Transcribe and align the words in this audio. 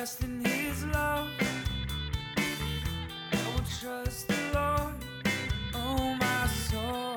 in 0.00 0.42
his 0.42 0.86
love. 0.86 1.28
I 2.38 3.52
will 3.54 3.64
trust 3.78 4.28
the 4.28 4.34
Lord, 4.54 4.94
oh 5.74 6.16
my 6.18 6.46
soul. 6.46 7.16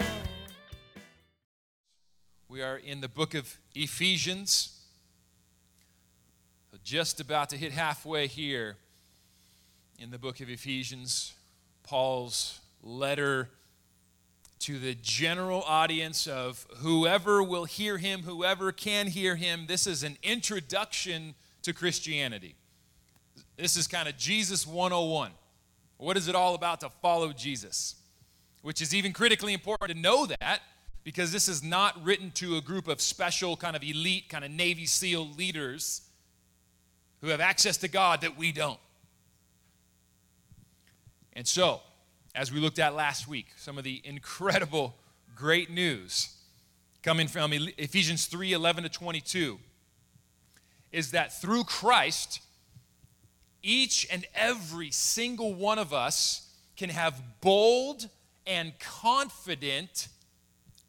We 2.50 2.61
are 2.61 2.75
in 2.75 3.00
the 3.00 3.07
book 3.07 3.36
of 3.36 3.57
Ephesians. 3.73 4.82
Just 6.83 7.21
about 7.21 7.47
to 7.51 7.57
hit 7.57 7.71
halfway 7.71 8.27
here 8.27 8.75
in 9.97 10.11
the 10.11 10.20
book 10.20 10.41
of 10.41 10.50
Ephesians, 10.50 11.31
Paul's 11.84 12.59
letter 12.81 13.47
to 14.59 14.77
the 14.77 14.93
general 15.02 15.61
audience 15.61 16.27
of 16.27 16.68
whoever 16.79 17.41
will 17.41 17.63
hear 17.63 17.97
him, 17.97 18.23
whoever 18.23 18.73
can 18.73 19.07
hear 19.07 19.37
him. 19.37 19.68
This 19.68 19.87
is 19.87 20.04
an 20.04 20.18
introduction 20.21 21.36
to 21.61 21.71
Christianity. 21.71 22.56
This 23.57 23.78
is 23.78 23.88
kind 23.88 24.07
of 24.07 24.18
Jesus 24.18 24.66
101. 24.66 25.32
What 25.98 26.18
is 26.18 26.28
it 26.28 26.36
all 26.36 26.56
about 26.56 26.80
to 26.82 26.89
follow 27.02 27.32
Jesus? 27.32 27.96
Which 28.62 28.82
is 28.82 28.93
even 28.93 29.14
critically 29.14 29.54
important 29.54 29.92
to 29.92 29.98
know 29.98 30.26
that 30.26 30.62
because 31.04 31.32
this 31.32 31.48
is 31.48 31.64
not 31.64 32.02
written 32.03 32.31
to 32.31 32.58
a 32.58 32.62
group 32.62 32.88
of 32.88 33.02
special, 33.02 33.58
kind 33.58 33.76
of 33.76 33.84
elite, 33.84 34.30
kind 34.30 34.45
of 34.45 34.52
Navy 34.52 34.86
SEAL 34.86 35.30
leaders 35.38 36.02
who 37.22 37.28
have 37.28 37.42
access 37.42 37.78
to 37.78 37.88
God 37.88 38.22
that 38.22 38.38
we 38.38 38.52
don't. 38.52 38.80
And 41.34 41.48
so, 41.48 41.81
as 42.36 42.52
we 42.52 42.59
looked 42.59 42.80
at 42.80 42.95
last 42.95 43.28
week, 43.28 43.48
some 43.58 43.78
of 43.78 43.84
the 43.84 44.02
incredible, 44.04 44.95
great 45.36 45.70
news 45.70 46.36
coming 47.02 47.28
from 47.28 47.52
Ephesians 47.54 48.26
3 48.26 48.54
11 48.54 48.84
to 48.84 48.90
22 48.90 49.59
is 50.92 51.12
that 51.12 51.34
through 51.34 51.64
Christ, 51.64 52.40
each 53.64 54.06
and 54.11 54.25
every 54.36 54.92
single 54.92 55.53
one 55.53 55.80
of 55.80 55.94
us 55.94 56.50
can 56.75 56.89
have 56.89 57.22
bold 57.42 58.09
and 58.45 58.73
confident 58.80 60.09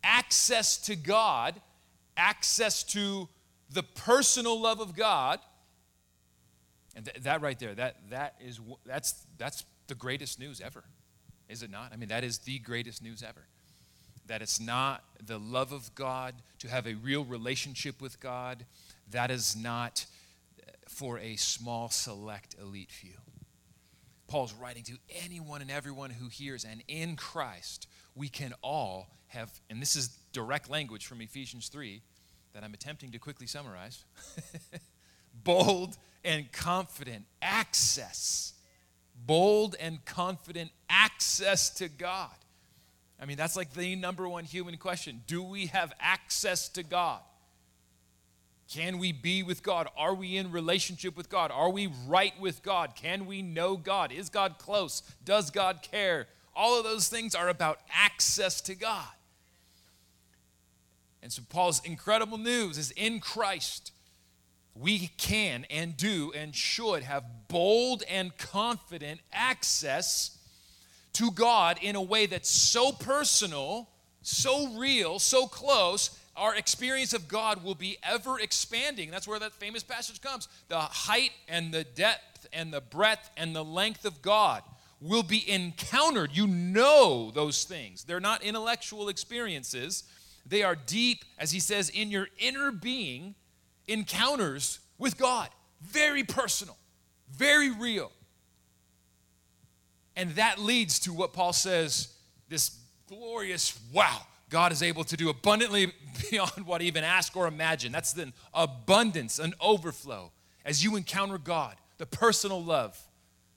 access 0.03 0.77
to 0.79 0.97
God, 0.97 1.55
access 2.17 2.83
to 2.85 3.29
the 3.71 3.83
personal 3.83 4.61
love 4.61 4.81
of 4.81 4.95
God. 4.95 5.39
And 6.97 7.05
th- 7.05 7.25
that 7.25 7.41
right 7.41 7.59
there, 7.59 7.75
that, 7.75 7.97
that 8.11 8.35
is, 8.41 8.61
that's, 8.85 9.25
that's 9.39 9.65
the 9.87 9.95
greatest 9.95 10.39
news 10.39 10.61
ever. 10.61 10.85
Is 11.49 11.63
it 11.63 11.71
not? 11.71 11.93
I 11.93 11.97
mean, 11.97 12.09
that 12.09 12.25
is 12.25 12.39
the 12.39 12.59
greatest 12.59 13.03
news 13.03 13.23
ever. 13.23 13.47
That 14.27 14.43
it's 14.43 14.61
not 14.61 15.05
the 15.25 15.39
love 15.39 15.73
of 15.73 15.95
God, 15.95 16.35
to 16.61 16.69
have 16.69 16.87
a 16.87 16.95
real 16.95 17.25
relationship 17.25 18.01
with 18.01 18.19
God, 18.21 18.65
that 19.11 19.31
is 19.31 19.55
not 19.55 20.07
for 20.89 21.19
a 21.19 21.37
small, 21.37 21.89
select, 21.89 22.57
elite 22.61 22.91
few. 22.91 23.15
Paul's 24.27 24.55
writing 24.55 24.83
to 24.85 24.97
anyone 25.25 25.61
and 25.61 25.71
everyone 25.71 26.11
who 26.11 26.29
hears, 26.29 26.65
and 26.65 26.83
in 26.89 27.17
Christ, 27.17 27.87
we 28.15 28.29
can 28.29 28.55
all 28.63 29.09
have, 29.29 29.51
and 29.69 29.81
this 29.81 29.97
is 29.97 30.09
direct 30.33 30.71
language 30.71 31.07
from 31.07 31.21
Ephesians 31.21 31.69
3 31.69 32.03
that 32.53 32.65
I'm 32.65 32.75
attempting 32.75 33.13
to 33.13 33.19
quickly 33.19 33.47
summarize 33.47 34.05
bold 35.45 35.97
and 36.25 36.51
confident 36.53 37.27
access 37.43 38.55
bold 39.27 39.77
and 39.81 40.05
confident 40.05 40.71
access 40.89 41.71
to 41.71 41.89
God. 41.89 42.31
I 43.21 43.27
mean, 43.27 43.37
that's 43.37 43.57
like 43.57 43.73
the 43.73 43.97
number 43.97 44.29
one 44.29 44.45
human 44.45 44.77
question. 44.77 45.23
Do 45.27 45.43
we 45.43 45.67
have 45.67 45.93
access 46.01 46.69
to 46.71 46.83
God? 46.83 47.21
Can 48.69 48.99
we 48.99 49.13
be 49.13 49.43
with 49.43 49.63
God? 49.63 49.89
Are 49.97 50.15
we 50.15 50.37
in 50.37 50.51
relationship 50.51 51.17
with 51.17 51.29
God? 51.29 51.51
Are 51.51 51.71
we 51.71 51.93
right 52.07 52.39
with 52.41 52.63
God? 52.63 52.95
Can 52.97 53.27
we 53.27 53.43
know 53.43 53.77
God? 53.77 54.11
Is 54.11 54.29
God 54.29 54.59
close? 54.59 55.03
Does 55.25 55.51
God 55.51 55.81
care? 55.83 56.27
All 56.57 56.79
of 56.79 56.85
those 56.85 57.09
things 57.09 57.35
are 57.35 57.49
about 57.49 57.81
access 57.93 58.61
to 58.63 58.75
God. 58.75 59.07
And 61.23 61.33
so, 61.33 61.43
Paul's 61.49 61.81
incredible 61.85 62.39
news 62.39 62.77
is 62.77 62.91
in 62.91 63.19
Christ, 63.19 63.93
we 64.75 65.11
can 65.17 65.65
and 65.71 65.97
do 65.97 66.33
and 66.35 66.55
should 66.55 67.03
have 67.03 67.25
bold 67.49 68.03
and 68.09 68.37
confident 68.37 69.21
access 69.33 70.39
to 71.15 71.31
God 71.31 71.79
in 71.81 71.97
a 71.97 72.03
way 72.03 72.27
that's 72.27 72.51
so 72.51 72.93
personal, 72.93 73.89
so 74.21 74.77
real, 74.77 75.19
so 75.19 75.47
close. 75.47 76.19
Our 76.37 76.55
experience 76.57 77.13
of 77.13 77.29
God 77.29 77.63
will 77.63 77.75
be 77.75 77.97
ever 78.03 78.41
expanding. 78.41 79.11
That's 79.11 79.29
where 79.29 79.39
that 79.39 79.53
famous 79.53 79.83
passage 79.83 80.21
comes. 80.21 80.49
The 80.69 80.79
height 80.79 81.31
and 81.49 81.73
the 81.73 81.85
depth 81.85 82.47
and 82.53 82.73
the 82.73 82.81
breadth 82.81 83.31
and 83.37 83.55
the 83.55 83.65
length 83.65 84.05
of 84.05 84.21
God 84.21 84.63
will 85.01 85.23
be 85.23 85.49
encountered. 85.49 86.31
You 86.33 86.47
know 86.47 87.31
those 87.33 87.65
things. 87.65 88.05
They're 88.05 88.21
not 88.21 88.43
intellectual 88.43 89.09
experiences, 89.09 90.05
they 90.47 90.63
are 90.63 90.75
deep, 90.75 91.25
as 91.39 91.53
he 91.53 91.61
says, 91.61 91.89
in 91.89 92.11
your 92.11 92.29
inner 92.39 92.71
being 92.71 93.35
encounters 93.89 94.81
with 94.99 95.17
God. 95.17 95.49
Very 95.81 96.23
personal, 96.23 96.77
very 97.31 97.71
real. 97.71 98.13
And 100.17 100.33
that 100.33 100.59
leads 100.59 100.99
to 101.01 101.13
what 101.13 101.33
Paul 101.33 101.53
says 101.53 102.09
this 102.49 102.79
glorious 103.09 103.79
wow. 103.93 104.23
God 104.55 104.71
is 104.71 104.85
able 104.85 105.03
to 105.03 105.17
do 105.17 105.31
abundantly 105.31 105.93
beyond 106.31 106.65
what 106.65 106.81
even 106.81 107.03
ask 107.03 107.37
or 107.37 107.49
imagine. 107.49 107.91
That's 107.91 108.13
the 108.13 108.33
abundance, 108.55 109.41
an 109.41 109.53
overflow. 109.61 110.31
As 110.65 110.85
you 110.85 110.95
encounter 110.95 111.39
God, 111.39 111.75
the 111.99 112.07
personal 112.07 112.63
love, 112.63 112.97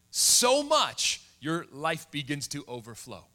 so 0.10 0.64
much 0.64 1.22
your 1.40 1.68
life 1.72 2.10
begins 2.10 2.48
to 2.48 2.66
overflow. 2.68 3.26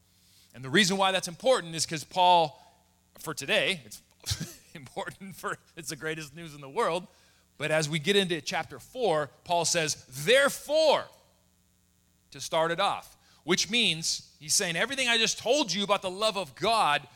And 0.53 0.65
the 0.65 0.71
reason 0.71 0.97
why 0.97 1.13
that's 1.13 1.29
important 1.29 1.77
is 1.77 1.87
because 1.87 2.03
Paul, 2.03 2.61
for 3.21 3.33
today, 3.33 3.81
it's 3.85 4.03
important 4.75 5.37
for 5.37 5.57
it's 5.77 5.91
the 5.91 5.97
greatest 5.97 6.35
news 6.35 6.57
in 6.57 6.61
the 6.61 6.69
world. 6.69 7.07
But 7.59 7.71
as 7.71 7.89
we 7.89 8.01
get 8.01 8.17
into 8.17 8.41
chapter 8.41 8.81
4, 8.81 9.31
Paul 9.45 9.65
says, 9.67 10.05
therefore, 10.25 11.05
to 12.33 12.41
start 12.41 12.73
it 12.73 12.81
off, 12.81 13.17
which 13.45 13.71
means 13.71 14.33
he's 14.41 14.53
saying 14.53 14.75
everything 14.75 15.07
I 15.07 15.17
just 15.17 15.39
told 15.39 15.73
you 15.73 15.85
about 15.85 16.03
the 16.03 16.11
love 16.11 16.37
of 16.37 16.57
God, 16.57 17.07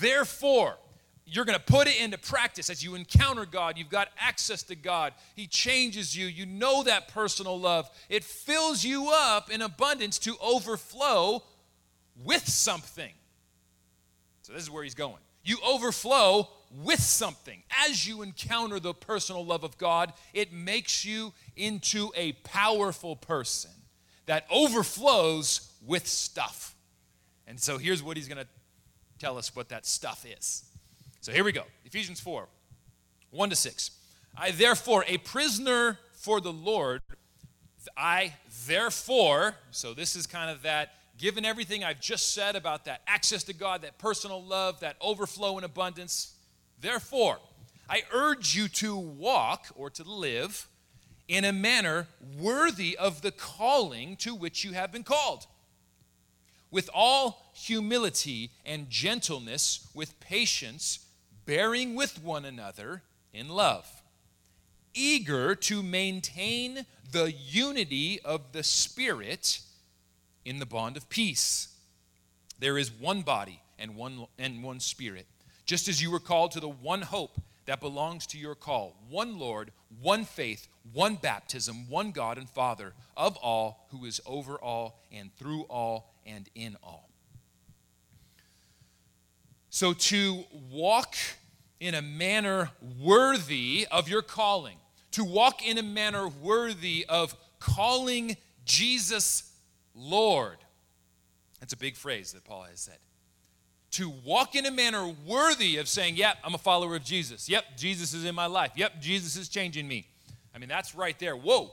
therefore, 0.00 0.76
you're 1.24 1.44
going 1.44 1.58
to 1.58 1.64
put 1.64 1.86
it 1.86 2.00
into 2.00 2.18
practice 2.18 2.68
as 2.68 2.84
you 2.84 2.94
encounter 2.94 3.46
God. 3.46 3.78
You've 3.78 3.88
got 3.88 4.08
access 4.18 4.62
to 4.64 4.74
God. 4.74 5.14
He 5.34 5.46
changes 5.46 6.16
you. 6.16 6.26
You 6.26 6.46
know 6.46 6.82
that 6.82 7.08
personal 7.08 7.58
love. 7.58 7.88
It 8.08 8.24
fills 8.24 8.84
you 8.84 9.10
up 9.12 9.50
in 9.50 9.62
abundance 9.62 10.18
to 10.20 10.36
overflow 10.42 11.42
with 12.22 12.46
something. 12.46 13.12
So, 14.42 14.52
this 14.52 14.62
is 14.62 14.70
where 14.70 14.82
he's 14.82 14.94
going. 14.94 15.18
You 15.44 15.58
overflow 15.64 16.48
with 16.82 17.00
something. 17.00 17.62
As 17.86 18.06
you 18.06 18.22
encounter 18.22 18.80
the 18.80 18.94
personal 18.94 19.44
love 19.44 19.64
of 19.64 19.76
God, 19.78 20.12
it 20.32 20.52
makes 20.52 21.04
you 21.04 21.32
into 21.56 22.12
a 22.16 22.32
powerful 22.44 23.16
person 23.16 23.70
that 24.26 24.46
overflows 24.50 25.72
with 25.84 26.06
stuff. 26.06 26.74
And 27.46 27.60
so 27.60 27.76
here's 27.78 28.02
what 28.02 28.16
he's 28.16 28.28
going 28.28 28.38
to 28.38 28.46
tell 29.22 29.38
us 29.38 29.54
what 29.54 29.68
that 29.68 29.86
stuff 29.86 30.26
is. 30.26 30.64
So 31.20 31.30
here 31.30 31.44
we 31.44 31.52
go 31.52 31.62
Ephesians 31.84 32.18
4 32.18 32.48
1 33.30 33.50
to 33.50 33.56
6. 33.56 33.90
I, 34.36 34.50
therefore, 34.50 35.04
a 35.06 35.18
prisoner 35.18 35.98
for 36.12 36.40
the 36.40 36.52
Lord, 36.52 37.02
I, 37.96 38.34
therefore, 38.66 39.54
so 39.70 39.94
this 39.94 40.16
is 40.16 40.26
kind 40.26 40.50
of 40.50 40.62
that 40.62 40.94
given 41.18 41.44
everything 41.44 41.84
I've 41.84 42.00
just 42.00 42.34
said 42.34 42.56
about 42.56 42.84
that 42.86 43.02
access 43.06 43.44
to 43.44 43.54
God, 43.54 43.82
that 43.82 43.96
personal 43.98 44.42
love, 44.42 44.80
that 44.80 44.96
overflow 45.00 45.56
in 45.56 45.64
abundance, 45.64 46.34
therefore, 46.80 47.38
I 47.88 48.02
urge 48.12 48.56
you 48.56 48.68
to 48.68 48.96
walk 48.96 49.66
or 49.76 49.88
to 49.90 50.02
live 50.02 50.66
in 51.28 51.44
a 51.44 51.52
manner 51.52 52.08
worthy 52.38 52.98
of 52.98 53.22
the 53.22 53.30
calling 53.30 54.16
to 54.16 54.34
which 54.34 54.64
you 54.64 54.72
have 54.72 54.90
been 54.90 55.04
called, 55.04 55.46
with 56.72 56.90
all 56.92 57.52
humility 57.54 58.50
and 58.66 58.90
gentleness, 58.90 59.88
with 59.94 60.18
patience, 60.18 61.06
bearing 61.44 61.94
with 61.94 62.20
one 62.24 62.44
another 62.44 63.02
in 63.32 63.48
love, 63.48 64.02
eager 64.94 65.54
to 65.54 65.82
maintain 65.82 66.86
the 67.12 67.30
unity 67.30 68.18
of 68.24 68.52
the 68.52 68.62
Spirit 68.62 69.60
in 70.44 70.58
the 70.58 70.66
bond 70.66 70.96
of 70.96 71.08
peace. 71.08 71.68
There 72.58 72.78
is 72.78 72.90
one 72.90 73.22
body 73.22 73.60
and 73.78 73.94
one, 73.94 74.26
and 74.38 74.62
one 74.62 74.80
spirit, 74.80 75.26
just 75.66 75.88
as 75.88 76.02
you 76.02 76.10
were 76.10 76.20
called 76.20 76.52
to 76.52 76.60
the 76.60 76.68
one 76.68 77.02
hope 77.02 77.40
that 77.66 77.80
belongs 77.80 78.26
to 78.28 78.38
your 78.38 78.54
call 78.54 78.96
one 79.08 79.38
Lord, 79.38 79.72
one 80.00 80.24
faith, 80.24 80.68
one 80.92 81.16
baptism, 81.16 81.88
one 81.88 82.10
God 82.10 82.38
and 82.38 82.48
Father 82.48 82.92
of 83.16 83.36
all, 83.36 83.86
who 83.90 84.04
is 84.04 84.20
over 84.26 84.56
all 84.56 85.00
and 85.12 85.34
through 85.36 85.62
all 85.62 86.14
and 86.26 86.48
in 86.54 86.76
all. 86.82 87.08
So 89.70 89.92
to 89.92 90.44
walk 90.70 91.16
in 91.80 91.94
a 91.94 92.02
manner 92.02 92.70
worthy 93.00 93.86
of 93.90 94.08
your 94.08 94.22
calling, 94.22 94.76
to 95.12 95.24
walk 95.24 95.66
in 95.66 95.78
a 95.78 95.82
manner 95.82 96.28
worthy 96.28 97.06
of 97.08 97.34
calling 97.58 98.36
Jesus 98.64 99.52
Lord. 99.94 100.58
That's 101.60 101.72
a 101.72 101.78
big 101.78 101.96
phrase 101.96 102.32
that 102.32 102.44
Paul 102.44 102.62
has 102.62 102.80
said. 102.80 102.98
To 103.92 104.10
walk 104.24 104.54
in 104.54 104.66
a 104.66 104.70
manner 104.70 105.14
worthy 105.26 105.76
of 105.76 105.88
saying, 105.88 106.16
Yep, 106.16 106.38
I'm 106.44 106.54
a 106.54 106.58
follower 106.58 106.96
of 106.96 107.04
Jesus. 107.04 107.48
Yep, 107.48 107.76
Jesus 107.76 108.14
is 108.14 108.24
in 108.24 108.34
my 108.34 108.46
life. 108.46 108.72
Yep, 108.74 109.00
Jesus 109.00 109.36
is 109.36 109.48
changing 109.48 109.86
me. 109.86 110.06
I 110.54 110.58
mean, 110.58 110.68
that's 110.68 110.94
right 110.94 111.18
there. 111.18 111.36
Whoa. 111.36 111.72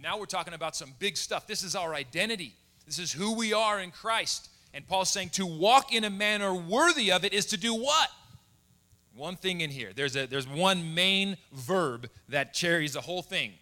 Now 0.00 0.18
we're 0.18 0.26
talking 0.26 0.54
about 0.54 0.74
some 0.74 0.94
big 0.98 1.16
stuff. 1.16 1.46
This 1.46 1.62
is 1.62 1.74
our 1.74 1.94
identity, 1.94 2.54
this 2.86 2.98
is 2.98 3.12
who 3.12 3.34
we 3.34 3.52
are 3.52 3.80
in 3.80 3.90
Christ. 3.90 4.48
And 4.72 4.86
Paul's 4.86 5.10
saying 5.10 5.30
to 5.30 5.46
walk 5.46 5.92
in 5.92 6.04
a 6.04 6.10
manner 6.10 6.54
worthy 6.54 7.10
of 7.10 7.24
it 7.24 7.32
is 7.32 7.46
to 7.46 7.56
do 7.56 7.74
what? 7.74 8.08
One 9.16 9.36
thing 9.36 9.60
in 9.60 9.70
here. 9.70 9.90
There's, 9.94 10.14
a, 10.14 10.26
there's 10.26 10.46
one 10.46 10.94
main 10.94 11.36
verb 11.52 12.08
that 12.28 12.54
carries 12.54 12.92
the 12.92 13.00
whole 13.00 13.22
thing. 13.22 13.52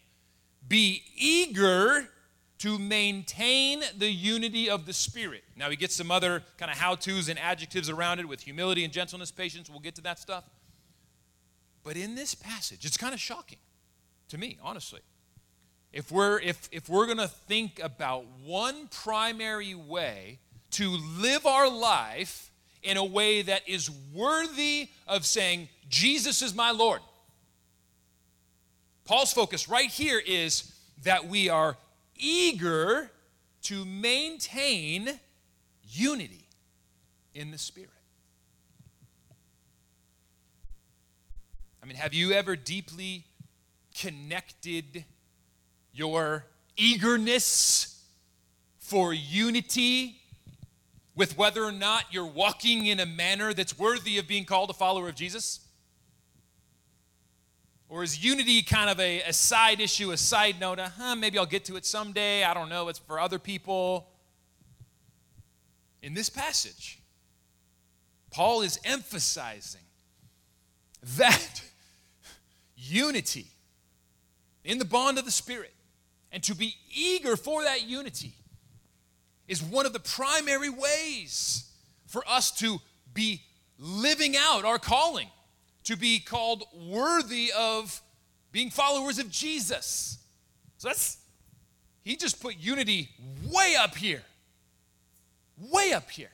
Be 0.66 1.02
eager 1.16 2.08
to 2.58 2.78
maintain 2.78 3.82
the 3.96 4.10
unity 4.10 4.68
of 4.68 4.84
the 4.84 4.92
Spirit. 4.92 5.44
Now, 5.56 5.70
he 5.70 5.76
gets 5.76 5.94
some 5.94 6.10
other 6.10 6.42
kind 6.56 6.70
of 6.70 6.78
how 6.78 6.96
to's 6.96 7.28
and 7.28 7.38
adjectives 7.38 7.88
around 7.88 8.18
it 8.18 8.28
with 8.28 8.40
humility 8.40 8.84
and 8.84 8.92
gentleness, 8.92 9.30
patience. 9.30 9.70
We'll 9.70 9.80
get 9.80 9.94
to 9.96 10.02
that 10.02 10.18
stuff. 10.18 10.44
But 11.84 11.96
in 11.96 12.14
this 12.14 12.34
passage, 12.34 12.84
it's 12.84 12.96
kind 12.96 13.14
of 13.14 13.20
shocking 13.20 13.58
to 14.28 14.38
me, 14.38 14.58
honestly. 14.62 15.00
If 15.92 16.10
we're, 16.10 16.40
if, 16.40 16.68
if 16.70 16.88
we're 16.88 17.06
going 17.06 17.18
to 17.18 17.28
think 17.28 17.80
about 17.82 18.24
one 18.44 18.88
primary 18.88 19.74
way 19.74 20.38
to 20.72 20.90
live 20.90 21.46
our 21.46 21.70
life 21.70 22.50
in 22.82 22.96
a 22.96 23.04
way 23.04 23.42
that 23.42 23.66
is 23.68 23.90
worthy 24.12 24.90
of 25.06 25.24
saying, 25.24 25.68
Jesus 25.88 26.42
is 26.42 26.54
my 26.54 26.72
Lord. 26.72 27.00
Paul's 29.04 29.32
focus 29.32 29.68
right 29.68 29.90
here 29.90 30.20
is 30.24 30.74
that 31.04 31.26
we 31.26 31.48
are 31.48 31.76
eager 32.18 33.10
to 33.62 33.84
maintain 33.84 35.18
unity 35.82 36.48
in 37.34 37.50
the 37.50 37.58
Spirit. 37.58 37.90
I 41.82 41.86
mean, 41.86 41.96
have 41.96 42.12
you 42.12 42.32
ever 42.32 42.56
deeply 42.56 43.24
connected 43.98 45.04
your 45.92 46.44
eagerness 46.76 48.04
for 48.78 49.12
unity 49.12 50.20
with 51.14 51.36
whether 51.36 51.64
or 51.64 51.72
not 51.72 52.04
you're 52.10 52.26
walking 52.26 52.86
in 52.86 53.00
a 53.00 53.06
manner 53.06 53.52
that's 53.52 53.78
worthy 53.78 54.18
of 54.18 54.28
being 54.28 54.44
called 54.44 54.70
a 54.70 54.74
follower 54.74 55.08
of 55.08 55.14
Jesus? 55.14 55.60
Or 57.88 58.02
is 58.02 58.22
unity 58.22 58.62
kind 58.62 58.90
of 58.90 59.00
a, 59.00 59.22
a 59.22 59.32
side 59.32 59.80
issue, 59.80 60.10
a 60.10 60.16
side 60.16 60.60
note? 60.60 60.78
huh, 60.78 61.14
maybe 61.14 61.38
I'll 61.38 61.46
get 61.46 61.64
to 61.66 61.76
it 61.76 61.86
someday. 61.86 62.44
I 62.44 62.52
don't 62.52 62.68
know. 62.68 62.88
It's 62.88 62.98
for 62.98 63.18
other 63.18 63.38
people. 63.38 64.08
In 66.02 66.14
this 66.14 66.28
passage, 66.28 67.00
Paul 68.30 68.62
is 68.62 68.78
emphasizing 68.84 69.80
that 71.16 71.62
unity 72.76 73.46
in 74.64 74.78
the 74.78 74.84
bond 74.84 75.18
of 75.18 75.24
the 75.24 75.30
Spirit 75.30 75.72
and 76.30 76.42
to 76.42 76.54
be 76.54 76.74
eager 76.94 77.36
for 77.36 77.62
that 77.62 77.88
unity 77.88 78.34
is 79.46 79.62
one 79.62 79.86
of 79.86 79.92
the 79.92 80.00
primary 80.00 80.68
ways 80.68 81.70
for 82.06 82.22
us 82.28 82.50
to 82.50 82.78
be 83.14 83.42
living 83.78 84.36
out 84.36 84.64
our 84.64 84.78
calling, 84.78 85.28
to 85.84 85.96
be 85.96 86.20
called 86.20 86.64
worthy 86.74 87.52
of 87.56 88.00
being 88.52 88.70
followers 88.70 89.18
of 89.18 89.30
Jesus. 89.30 90.18
So 90.78 90.88
that's, 90.88 91.18
he 92.02 92.16
just 92.16 92.40
put 92.40 92.56
unity 92.58 93.10
way 93.50 93.76
up 93.78 93.96
here. 93.96 94.22
Way 95.58 95.92
up 95.92 96.10
here. 96.10 96.30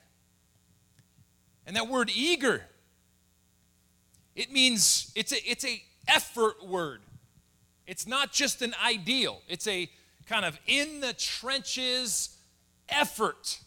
And 1.65 1.75
that 1.75 1.87
word 1.87 2.11
eager, 2.13 2.61
it 4.35 4.51
means 4.51 5.11
it's 5.15 5.31
a 5.31 5.37
it's 5.49 5.65
a 5.65 5.81
effort 6.07 6.63
word. 6.65 7.01
It's 7.87 8.05
not 8.05 8.31
just 8.31 8.61
an 8.61 8.75
ideal. 8.83 9.41
It's 9.47 9.67
a 9.67 9.89
kind 10.27 10.45
of 10.45 10.59
in 10.67 10.99
the 10.99 11.13
trenches 11.13 12.37
effort. 12.89 13.59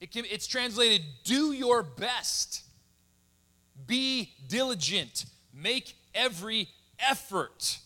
It 0.00 0.10
can, 0.10 0.24
it's 0.30 0.46
translated 0.46 1.02
do 1.24 1.52
your 1.52 1.82
best, 1.82 2.62
be 3.92 4.32
diligent, 4.48 5.26
make 5.52 5.92
every 6.14 6.66
effort. 6.98 7.78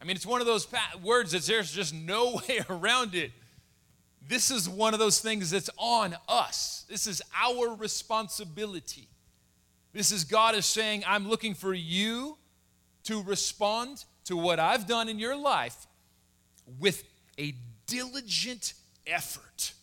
I 0.00 0.06
mean, 0.06 0.16
it's 0.16 0.24
one 0.24 0.40
of 0.40 0.46
those 0.46 0.66
words 1.02 1.32
that 1.32 1.42
there's 1.42 1.70
just 1.70 1.92
no 1.92 2.40
way 2.48 2.60
around 2.70 3.14
it. 3.14 3.32
This 4.26 4.50
is 4.50 4.66
one 4.66 4.94
of 4.94 4.98
those 4.98 5.20
things 5.20 5.50
that's 5.50 5.68
on 5.76 6.16
us. 6.26 6.86
This 6.88 7.06
is 7.06 7.20
our 7.38 7.74
responsibility. 7.76 9.08
This 9.92 10.10
is 10.10 10.24
God 10.24 10.54
is 10.54 10.64
saying, 10.64 11.04
I'm 11.06 11.28
looking 11.28 11.52
for 11.52 11.74
you 11.74 12.38
to 13.04 13.22
respond 13.22 14.06
to 14.24 14.38
what 14.38 14.58
I've 14.58 14.86
done 14.86 15.10
in 15.10 15.18
your 15.18 15.36
life 15.36 15.86
with 16.80 17.04
a 17.38 17.54
diligent 17.86 18.72
effort. 19.06 19.74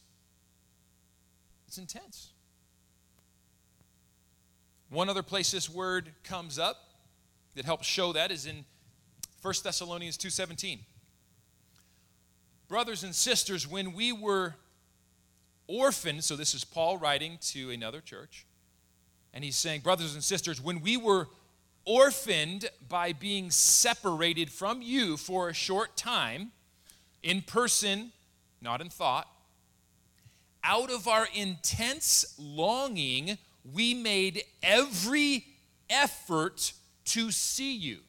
It's 1.67 1.77
intense. 1.77 2.31
One 4.89 5.09
other 5.09 5.23
place 5.23 5.51
this 5.51 5.69
word 5.69 6.11
comes 6.23 6.59
up 6.59 6.77
that 7.55 7.65
helps 7.65 7.87
show 7.87 8.13
that 8.13 8.31
is 8.31 8.45
in 8.45 8.65
1 9.41 9.63
Thessalonians 9.63 10.17
2:17. 10.17 10.85
Brothers 12.67 13.03
and 13.03 13.13
sisters, 13.13 13.67
when 13.67 13.93
we 13.93 14.11
were 14.11 14.55
orphans, 15.67 16.25
so 16.25 16.35
this 16.35 16.53
is 16.53 16.63
Paul 16.63 16.97
writing 16.97 17.37
to 17.41 17.69
another 17.71 18.01
church, 18.01 18.45
and 19.33 19.43
he's 19.43 19.55
saying, 19.55 19.81
Brothers 19.81 20.13
and 20.13 20.23
sisters, 20.23 20.61
when 20.61 20.81
we 20.81 20.97
were 20.97 21.27
orphaned 21.85 22.69
by 22.87 23.13
being 23.13 23.51
separated 23.51 24.51
from 24.51 24.81
you 24.81 25.17
for 25.17 25.49
a 25.49 25.53
short 25.53 25.95
time, 25.95 26.51
in 27.21 27.41
person 27.41 28.11
not 28.65 28.81
in 28.81 28.89
thought. 28.89 29.27
Out 30.63 30.89
of 30.91 31.07
our 31.07 31.27
intense 31.33 32.35
longing, 32.37 33.37
we 33.73 33.93
made 33.93 34.43
every 34.61 35.45
effort 35.89 36.73
to 37.05 37.31
see 37.31 37.75
you. 37.75 37.99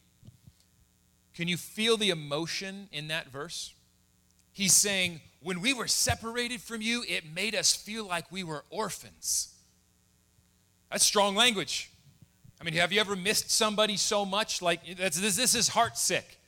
Can 1.35 1.49
you 1.49 1.57
feel 1.57 1.97
the 1.97 2.11
emotion 2.11 2.88
in 2.92 3.09
that 3.09 3.31
verse? 3.31 3.75
He's 4.52 4.73
saying, 4.73 5.21
when 5.42 5.61
we 5.61 5.75
were 5.75 5.87
separated 5.87 6.62
from 6.62 6.81
you, 6.81 7.04
it 7.07 7.25
made 7.35 7.54
us 7.54 7.75
feel 7.75 8.07
like 8.07 8.33
we 8.33 8.42
were 8.42 8.64
orphans. 8.71 9.54
That's 10.90 11.04
strong 11.04 11.35
language. 11.35 11.90
I 12.61 12.64
mean, 12.64 12.75
have 12.75 12.92
you 12.92 13.00
ever 13.00 13.16
missed 13.16 13.50
somebody 13.50 13.97
so 13.97 14.25
much? 14.25 14.62
Like, 14.62 14.97
this, 14.97 15.37
this 15.37 15.54
is 15.54 15.69
heart 15.69 15.99
sick. 15.99 16.38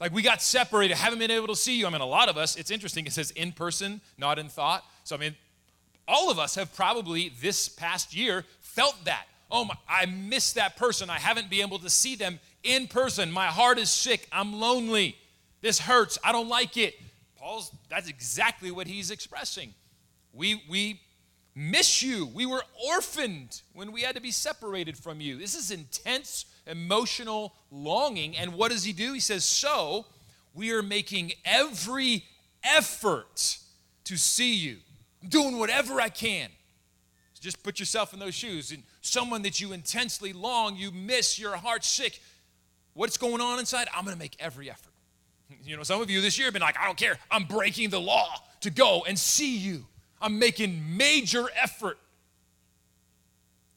Like 0.00 0.12
we 0.12 0.22
got 0.22 0.42
separated, 0.42 0.96
haven't 0.96 1.18
been 1.18 1.30
able 1.30 1.46
to 1.46 1.56
see 1.56 1.78
you. 1.78 1.86
I 1.86 1.90
mean, 1.90 2.00
a 2.00 2.06
lot 2.06 2.28
of 2.28 2.36
us, 2.36 2.56
it's 2.56 2.70
interesting, 2.70 3.06
it 3.06 3.12
says 3.12 3.30
in 3.30 3.52
person, 3.52 4.00
not 4.18 4.38
in 4.38 4.48
thought. 4.48 4.84
So, 5.04 5.16
I 5.16 5.18
mean, 5.18 5.36
all 6.08 6.30
of 6.30 6.38
us 6.38 6.54
have 6.54 6.74
probably 6.74 7.32
this 7.40 7.68
past 7.68 8.14
year 8.14 8.44
felt 8.60 8.96
that. 9.04 9.26
Oh, 9.50 9.64
my, 9.64 9.74
I 9.88 10.06
miss 10.06 10.52
that 10.54 10.76
person. 10.76 11.08
I 11.08 11.18
haven't 11.18 11.50
been 11.50 11.60
able 11.60 11.78
to 11.80 11.90
see 11.90 12.16
them 12.16 12.40
in 12.62 12.88
person. 12.88 13.30
My 13.30 13.46
heart 13.46 13.78
is 13.78 13.92
sick. 13.92 14.28
I'm 14.32 14.54
lonely. 14.54 15.16
This 15.60 15.78
hurts. 15.78 16.18
I 16.24 16.32
don't 16.32 16.48
like 16.48 16.76
it. 16.76 16.94
Paul's, 17.38 17.70
that's 17.88 18.08
exactly 18.08 18.70
what 18.70 18.86
he's 18.86 19.10
expressing. 19.10 19.72
We, 20.32 20.62
we 20.68 21.00
miss 21.54 22.02
you. 22.02 22.26
We 22.26 22.44
were 22.44 22.62
orphaned 22.88 23.62
when 23.72 23.92
we 23.92 24.02
had 24.02 24.16
to 24.16 24.20
be 24.20 24.30
separated 24.30 24.96
from 24.96 25.20
you. 25.20 25.38
This 25.38 25.54
is 25.54 25.70
intense 25.70 26.46
emotional 26.66 27.54
longing. 27.70 28.36
And 28.36 28.54
what 28.54 28.70
does 28.70 28.84
he 28.84 28.92
do? 28.92 29.12
He 29.12 29.20
says, 29.20 29.44
So 29.44 30.06
we 30.54 30.72
are 30.72 30.82
making 30.82 31.32
every 31.44 32.24
effort 32.62 33.58
to 34.04 34.16
see 34.16 34.54
you. 34.54 34.78
I'm 35.22 35.28
doing 35.28 35.58
whatever 35.58 36.00
I 36.00 36.08
can. 36.08 36.50
Just 37.46 37.62
put 37.62 37.78
yourself 37.78 38.12
in 38.12 38.18
those 38.18 38.34
shoes. 38.34 38.72
And 38.72 38.82
someone 39.02 39.42
that 39.42 39.60
you 39.60 39.72
intensely 39.72 40.32
long, 40.32 40.74
you 40.74 40.90
miss, 40.90 41.38
your 41.38 41.56
heart's 41.56 41.86
sick. 41.86 42.20
What's 42.94 43.16
going 43.16 43.40
on 43.40 43.60
inside? 43.60 43.86
I'm 43.94 44.04
going 44.04 44.16
to 44.16 44.18
make 44.18 44.34
every 44.40 44.68
effort. 44.68 44.92
You 45.62 45.76
know, 45.76 45.84
some 45.84 46.02
of 46.02 46.10
you 46.10 46.20
this 46.20 46.38
year 46.38 46.48
have 46.48 46.54
been 46.54 46.62
like, 46.62 46.76
I 46.76 46.86
don't 46.86 46.96
care. 46.96 47.18
I'm 47.30 47.44
breaking 47.44 47.90
the 47.90 48.00
law 48.00 48.34
to 48.62 48.70
go 48.70 49.04
and 49.06 49.16
see 49.16 49.56
you. 49.56 49.86
I'm 50.20 50.40
making 50.40 50.96
major 50.96 51.46
effort. 51.62 51.98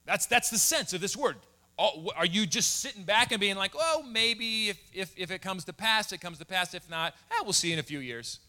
That's, 0.08 0.26
that's 0.26 0.50
the 0.50 0.58
sense 0.58 0.94
of 0.94 1.02
this 1.02 1.16
word. 1.16 1.36
Are 1.78 2.26
you 2.26 2.48
just 2.48 2.80
sitting 2.80 3.04
back 3.04 3.32
and 3.32 3.40
being 3.40 3.56
like, 3.56 3.74
oh, 3.78 4.04
maybe 4.10 4.70
if, 4.70 4.80
if, 4.92 5.14
if 5.16 5.30
it 5.30 5.44
comes 5.44 5.64
to 5.66 5.74
pass, 5.74 6.12
it 6.12 6.22
comes 6.22 6.40
to 6.40 6.46
pass. 6.46 6.74
If 6.74 6.90
not, 6.90 7.14
eh, 7.30 7.36
we'll 7.44 7.54
see 7.54 7.72
in 7.72 7.78
a 7.78 7.84
few 7.84 8.00
years. 8.00 8.40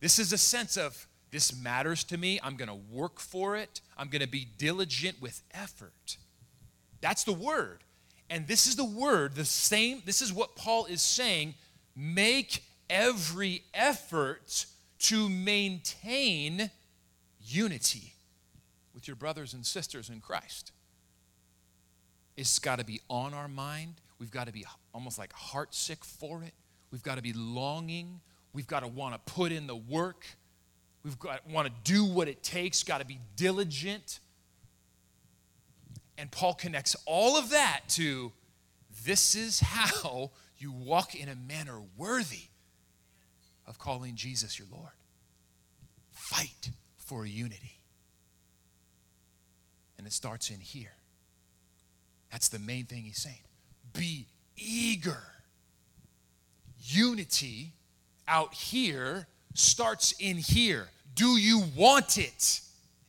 This 0.00 0.18
is 0.18 0.32
a 0.32 0.38
sense 0.38 0.78
of 0.78 1.06
this 1.30 1.56
matters 1.56 2.04
to 2.04 2.18
me. 2.18 2.40
I'm 2.42 2.56
going 2.56 2.68
to 2.68 2.78
work 2.90 3.20
for 3.20 3.56
it. 3.56 3.80
I'm 3.96 4.08
going 4.08 4.22
to 4.22 4.28
be 4.28 4.48
diligent 4.58 5.20
with 5.20 5.42
effort. 5.52 6.16
That's 7.00 7.24
the 7.24 7.32
word. 7.32 7.84
And 8.28 8.46
this 8.46 8.66
is 8.66 8.76
the 8.76 8.84
word, 8.84 9.34
the 9.34 9.44
same, 9.44 10.02
this 10.06 10.22
is 10.22 10.32
what 10.32 10.54
Paul 10.56 10.86
is 10.86 11.02
saying 11.02 11.54
make 11.96 12.62
every 12.88 13.64
effort 13.74 14.66
to 14.98 15.28
maintain 15.28 16.70
unity 17.42 18.14
with 18.94 19.08
your 19.08 19.16
brothers 19.16 19.54
and 19.54 19.66
sisters 19.66 20.08
in 20.08 20.20
Christ. 20.20 20.72
It's 22.36 22.58
got 22.58 22.78
to 22.78 22.84
be 22.84 23.00
on 23.08 23.34
our 23.34 23.48
mind. 23.48 23.94
We've 24.18 24.30
got 24.30 24.46
to 24.46 24.52
be 24.52 24.64
almost 24.94 25.18
like 25.18 25.32
heartsick 25.32 26.04
for 26.04 26.42
it. 26.42 26.54
We've 26.90 27.02
got 27.02 27.16
to 27.16 27.22
be 27.22 27.32
longing. 27.32 28.20
We've 28.52 28.66
got 28.66 28.80
to 28.80 28.88
want 28.88 29.14
to 29.14 29.32
put 29.32 29.52
in 29.52 29.66
the 29.66 29.76
work. 29.76 30.26
We've 31.04 31.18
got 31.18 31.48
want 31.48 31.66
to 31.68 31.72
do 31.84 32.04
what 32.04 32.28
it 32.28 32.42
takes, 32.42 32.82
got 32.82 32.98
to 32.98 33.06
be 33.06 33.20
diligent. 33.36 34.20
And 36.18 36.30
Paul 36.30 36.54
connects 36.54 36.94
all 37.06 37.38
of 37.38 37.50
that 37.50 37.80
to 37.90 38.32
this 39.04 39.34
is 39.34 39.60
how 39.60 40.30
you 40.58 40.72
walk 40.72 41.14
in 41.14 41.28
a 41.28 41.34
manner 41.34 41.80
worthy 41.96 42.48
of 43.66 43.78
calling 43.78 44.14
Jesus 44.14 44.58
your 44.58 44.68
Lord. 44.70 44.92
Fight 46.10 46.70
for 46.98 47.24
unity. 47.24 47.78
And 49.96 50.06
it 50.06 50.12
starts 50.12 50.50
in 50.50 50.60
here. 50.60 50.92
That's 52.30 52.48
the 52.48 52.58
main 52.58 52.84
thing 52.84 53.02
he's 53.02 53.20
saying. 53.20 53.42
Be 53.92 54.26
eager. 54.56 55.22
Unity 56.82 57.72
out 58.28 58.54
here 58.54 59.26
starts 59.54 60.12
in 60.18 60.36
here. 60.36 60.88
Do 61.14 61.36
you 61.36 61.64
want 61.76 62.18
it? 62.18 62.60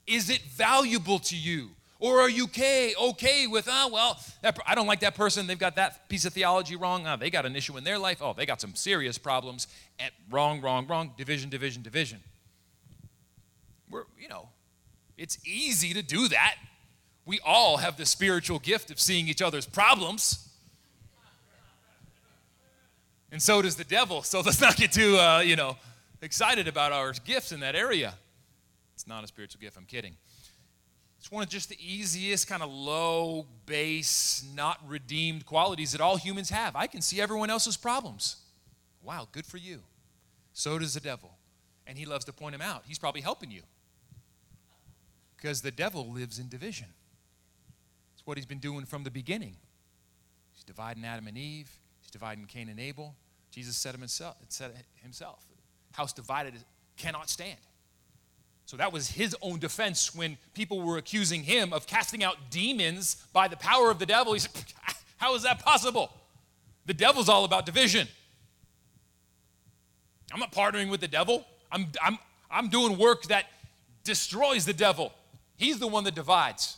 Is 0.07 0.29
it 0.29 0.41
valuable 0.41 1.19
to 1.19 1.35
you? 1.35 1.69
Or 1.99 2.19
are 2.19 2.29
you 2.29 2.45
okay, 2.45 2.95
okay 2.99 3.45
with, 3.45 3.67
oh, 3.69 3.89
well, 3.93 4.19
that, 4.41 4.57
I 4.65 4.73
don't 4.73 4.87
like 4.87 5.01
that 5.01 5.13
person. 5.13 5.45
They've 5.45 5.57
got 5.57 5.75
that 5.75 6.09
piece 6.09 6.25
of 6.25 6.33
theology 6.33 6.75
wrong. 6.75 7.05
Oh, 7.05 7.15
they 7.15 7.29
got 7.29 7.45
an 7.45 7.55
issue 7.55 7.77
in 7.77 7.83
their 7.83 7.99
life. 7.99 8.21
Oh, 8.21 8.33
they 8.33 8.47
got 8.47 8.59
some 8.59 8.73
serious 8.73 9.19
problems. 9.19 9.67
And 9.99 10.11
wrong, 10.31 10.61
wrong, 10.61 10.87
wrong. 10.87 11.13
Division, 11.15 11.51
division, 11.51 11.83
division. 11.83 12.19
We're, 13.87 14.05
you 14.19 14.29
know, 14.29 14.49
it's 15.15 15.37
easy 15.45 15.93
to 15.93 16.01
do 16.01 16.27
that. 16.29 16.55
We 17.27 17.39
all 17.45 17.77
have 17.77 17.97
the 17.97 18.07
spiritual 18.07 18.57
gift 18.57 18.89
of 18.89 18.99
seeing 18.99 19.27
each 19.27 19.43
other's 19.43 19.67
problems. 19.67 20.49
And 23.31 23.39
so 23.39 23.61
does 23.61 23.75
the 23.75 23.83
devil. 23.83 24.23
So 24.23 24.41
let's 24.41 24.59
not 24.59 24.75
get 24.75 24.91
too, 24.91 25.17
uh, 25.17 25.41
you 25.45 25.55
know, 25.55 25.77
excited 26.21 26.67
about 26.67 26.91
our 26.91 27.13
gifts 27.13 27.51
in 27.51 27.59
that 27.61 27.75
area. 27.75 28.13
It's 28.93 29.07
not 29.07 29.23
a 29.23 29.27
spiritual 29.27 29.59
gift, 29.59 29.77
I'm 29.77 29.85
kidding. 29.85 30.15
It's 31.17 31.31
one 31.31 31.43
of 31.43 31.49
just 31.49 31.69
the 31.69 31.77
easiest, 31.79 32.47
kind 32.47 32.63
of 32.63 32.71
low 32.71 33.45
base, 33.65 34.43
not 34.55 34.79
redeemed 34.87 35.45
qualities 35.45 35.91
that 35.91 36.01
all 36.01 36.17
humans 36.17 36.49
have. 36.49 36.75
I 36.75 36.87
can 36.87 37.01
see 37.01 37.21
everyone 37.21 37.49
else's 37.49 37.77
problems. 37.77 38.37
Wow, 39.03 39.27
good 39.31 39.45
for 39.45 39.57
you. 39.57 39.81
So 40.53 40.79
does 40.79 40.95
the 40.95 40.99
devil. 40.99 41.37
And 41.85 41.97
he 41.97 42.05
loves 42.05 42.25
to 42.25 42.33
point 42.33 42.53
them 42.53 42.61
out. 42.61 42.83
He's 42.87 42.97
probably 42.97 43.21
helping 43.21 43.51
you. 43.51 43.61
Because 45.37 45.61
the 45.61 45.71
devil 45.71 46.09
lives 46.11 46.39
in 46.39 46.49
division. 46.49 46.87
It's 48.15 48.25
what 48.25 48.37
he's 48.37 48.45
been 48.45 48.59
doing 48.59 48.85
from 48.85 49.03
the 49.03 49.11
beginning. 49.11 49.57
He's 50.53 50.63
dividing 50.63 51.05
Adam 51.05 51.27
and 51.27 51.37
Eve, 51.37 51.69
he's 51.99 52.11
dividing 52.11 52.45
Cain 52.45 52.69
and 52.69 52.79
Abel. 52.79 53.15
Jesus 53.51 53.75
said 53.75 53.95
himself 53.95 54.37
house 55.91 56.13
divided 56.13 56.53
cannot 56.97 57.29
stand. 57.29 57.57
So 58.65 58.77
that 58.77 58.93
was 58.93 59.09
his 59.09 59.35
own 59.41 59.59
defense 59.59 60.15
when 60.15 60.37
people 60.53 60.81
were 60.81 60.97
accusing 60.97 61.43
him 61.43 61.73
of 61.73 61.87
casting 61.87 62.23
out 62.23 62.37
demons 62.49 63.17
by 63.33 63.47
the 63.47 63.57
power 63.57 63.91
of 63.91 63.99
the 63.99 64.05
devil. 64.05 64.33
He 64.33 64.39
said, 64.39 64.51
How 65.17 65.35
is 65.35 65.43
that 65.43 65.59
possible? 65.59 66.11
The 66.85 66.93
devil's 66.93 67.29
all 67.29 67.43
about 67.43 67.65
division. 67.65 68.07
I'm 70.33 70.39
not 70.39 70.51
partnering 70.51 70.89
with 70.89 71.01
the 71.01 71.07
devil. 71.07 71.45
I'm, 71.71 71.87
I'm, 72.01 72.17
I'm 72.49 72.69
doing 72.69 72.97
work 72.97 73.23
that 73.23 73.45
destroys 74.03 74.65
the 74.65 74.73
devil. 74.73 75.13
He's 75.57 75.79
the 75.79 75.87
one 75.87 76.05
that 76.05 76.15
divides. 76.15 76.77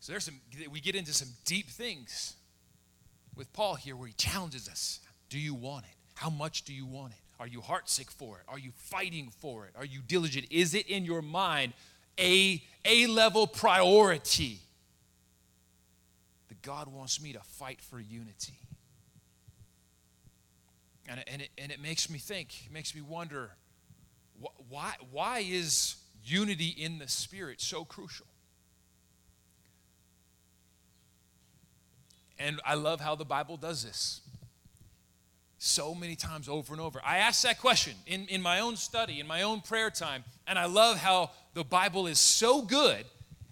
So 0.00 0.12
there's 0.12 0.24
some 0.24 0.40
we 0.70 0.80
get 0.80 0.94
into 0.94 1.14
some 1.14 1.28
deep 1.44 1.68
things 1.68 2.34
with 3.36 3.52
Paul 3.52 3.74
here 3.74 3.96
where 3.96 4.08
he 4.08 4.14
challenges 4.14 4.68
us. 4.68 5.00
Do 5.30 5.38
you 5.38 5.54
want 5.54 5.84
it? 5.84 5.96
How 6.14 6.30
much 6.30 6.62
do 6.62 6.72
you 6.72 6.86
want 6.86 7.12
it? 7.12 7.18
Are 7.40 7.46
you 7.46 7.60
heartsick 7.60 8.10
for 8.10 8.38
it? 8.38 8.44
Are 8.48 8.58
you 8.58 8.70
fighting 8.76 9.30
for 9.40 9.66
it? 9.66 9.72
Are 9.76 9.84
you 9.84 10.00
diligent? 10.06 10.46
Is 10.50 10.74
it 10.74 10.86
in 10.88 11.04
your 11.04 11.22
mind 11.22 11.72
a 12.18 12.62
A 12.84 13.06
level 13.06 13.46
priority? 13.46 14.60
That 16.48 16.62
God 16.62 16.88
wants 16.88 17.20
me 17.20 17.32
to 17.32 17.40
fight 17.40 17.80
for 17.80 17.98
unity. 17.98 18.54
And, 21.08 21.22
and, 21.26 21.42
it, 21.42 21.50
and 21.58 21.70
it 21.70 21.82
makes 21.82 22.08
me 22.08 22.18
think, 22.18 22.66
it 22.66 22.72
makes 22.72 22.94
me 22.94 23.02
wonder 23.02 23.50
why, 24.68 24.94
why 25.10 25.40
is 25.40 25.96
unity 26.24 26.68
in 26.68 26.98
the 26.98 27.08
Spirit 27.08 27.60
so 27.60 27.84
crucial? 27.84 28.26
And 32.38 32.60
I 32.64 32.74
love 32.74 33.00
how 33.00 33.14
the 33.14 33.24
Bible 33.24 33.56
does 33.56 33.84
this 33.84 34.20
so 35.64 35.94
many 35.94 36.14
times 36.14 36.48
over 36.48 36.72
and 36.72 36.80
over. 36.80 37.00
I 37.04 37.18
ask 37.18 37.42
that 37.42 37.58
question 37.58 37.94
in, 38.06 38.26
in 38.26 38.42
my 38.42 38.60
own 38.60 38.76
study, 38.76 39.20
in 39.20 39.26
my 39.26 39.42
own 39.42 39.60
prayer 39.60 39.90
time, 39.90 40.24
and 40.46 40.58
I 40.58 40.66
love 40.66 40.98
how 40.98 41.30
the 41.54 41.64
Bible 41.64 42.06
is 42.06 42.18
so 42.18 42.62
good 42.62 43.04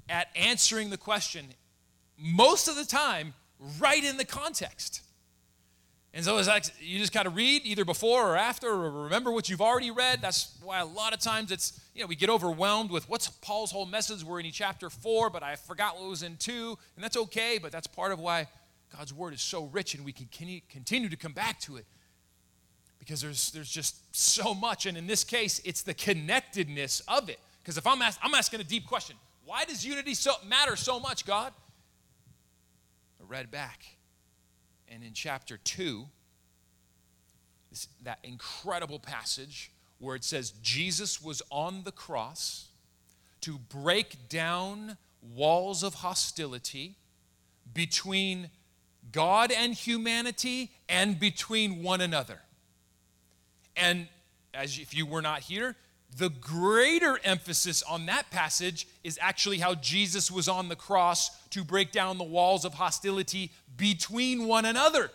at 0.08 0.28
answering 0.36 0.90
the 0.90 0.96
question 0.96 1.46
most 2.18 2.68
of 2.68 2.76
the 2.76 2.84
time 2.84 3.34
right 3.78 4.04
in 4.04 4.16
the 4.16 4.24
context. 4.24 5.02
And 6.14 6.22
so 6.22 6.36
it's 6.36 6.48
like 6.48 6.66
you 6.78 6.98
just 6.98 7.12
kind 7.12 7.26
of 7.26 7.34
read 7.34 7.62
either 7.64 7.86
before 7.86 8.28
or 8.28 8.36
after 8.36 8.68
or 8.68 9.04
remember 9.04 9.32
what 9.32 9.48
you've 9.48 9.62
already 9.62 9.90
read. 9.90 10.20
That's 10.20 10.58
why 10.62 10.80
a 10.80 10.84
lot 10.84 11.14
of 11.14 11.20
times 11.20 11.50
it's, 11.50 11.80
you 11.94 12.02
know, 12.02 12.06
we 12.06 12.16
get 12.16 12.28
overwhelmed 12.28 12.90
with 12.90 13.08
what's 13.08 13.28
Paul's 13.28 13.72
whole 13.72 13.86
message. 13.86 14.22
We're 14.22 14.40
in 14.40 14.52
chapter 14.52 14.90
four, 14.90 15.30
but 15.30 15.42
I 15.42 15.56
forgot 15.56 15.98
what 15.98 16.06
was 16.10 16.22
in 16.22 16.36
two. 16.36 16.76
And 16.96 17.02
that's 17.02 17.16
okay, 17.16 17.58
but 17.58 17.72
that's 17.72 17.86
part 17.86 18.12
of 18.12 18.20
why 18.20 18.46
God's 18.94 19.14
word 19.14 19.32
is 19.32 19.40
so 19.40 19.64
rich 19.72 19.94
and 19.94 20.04
we 20.04 20.12
can 20.12 20.28
continue 20.68 21.08
to 21.08 21.16
come 21.16 21.32
back 21.32 21.58
to 21.60 21.76
it 21.76 21.86
because 23.02 23.20
there's, 23.20 23.50
there's 23.50 23.68
just 23.68 24.14
so 24.14 24.54
much. 24.54 24.86
And 24.86 24.96
in 24.96 25.08
this 25.08 25.24
case, 25.24 25.60
it's 25.64 25.82
the 25.82 25.92
connectedness 25.92 27.02
of 27.08 27.28
it. 27.28 27.40
Because 27.60 27.76
if 27.76 27.84
I'm, 27.84 28.00
I'm 28.00 28.32
asking 28.32 28.60
a 28.60 28.64
deep 28.64 28.86
question, 28.86 29.16
why 29.44 29.64
does 29.64 29.84
unity 29.84 30.14
so, 30.14 30.34
matter 30.46 30.76
so 30.76 31.00
much, 31.00 31.26
God? 31.26 31.52
I 33.20 33.24
read 33.26 33.50
back. 33.50 33.82
And 34.86 35.02
in 35.02 35.14
chapter 35.14 35.56
2, 35.56 36.04
this, 37.70 37.88
that 38.04 38.20
incredible 38.22 39.00
passage 39.00 39.72
where 39.98 40.14
it 40.14 40.22
says 40.22 40.52
Jesus 40.62 41.20
was 41.20 41.42
on 41.50 41.82
the 41.82 41.90
cross 41.90 42.68
to 43.40 43.58
break 43.58 44.28
down 44.28 44.96
walls 45.34 45.82
of 45.82 45.94
hostility 45.94 46.94
between 47.74 48.48
God 49.10 49.50
and 49.50 49.74
humanity 49.74 50.70
and 50.88 51.18
between 51.18 51.82
one 51.82 52.00
another. 52.00 52.42
And 53.76 54.08
as 54.54 54.78
if 54.78 54.94
you 54.94 55.06
were 55.06 55.22
not 55.22 55.40
here, 55.40 55.76
the 56.16 56.28
greater 56.28 57.18
emphasis 57.24 57.82
on 57.82 58.06
that 58.06 58.30
passage 58.30 58.86
is 59.02 59.18
actually 59.20 59.58
how 59.58 59.74
Jesus 59.74 60.30
was 60.30 60.46
on 60.46 60.68
the 60.68 60.76
cross 60.76 61.30
to 61.50 61.64
break 61.64 61.90
down 61.90 62.18
the 62.18 62.24
walls 62.24 62.64
of 62.64 62.74
hostility 62.74 63.50
between 63.76 64.46
one 64.46 64.64
another. 64.66 65.10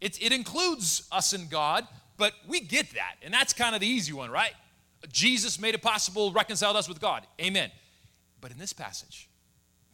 It, 0.00 0.22
it 0.22 0.32
includes 0.32 1.08
us 1.10 1.32
and 1.32 1.48
God, 1.48 1.86
but 2.18 2.34
we 2.46 2.60
get 2.60 2.90
that. 2.94 3.14
And 3.22 3.32
that's 3.32 3.54
kind 3.54 3.74
of 3.74 3.80
the 3.80 3.86
easy 3.86 4.12
one, 4.12 4.30
right? 4.30 4.52
Jesus 5.10 5.58
made 5.58 5.74
it 5.74 5.82
possible, 5.82 6.30
reconciled 6.32 6.76
us 6.76 6.88
with 6.88 7.00
God. 7.00 7.26
Amen. 7.40 7.70
But 8.40 8.50
in 8.50 8.58
this 8.58 8.74
passage, 8.74 9.28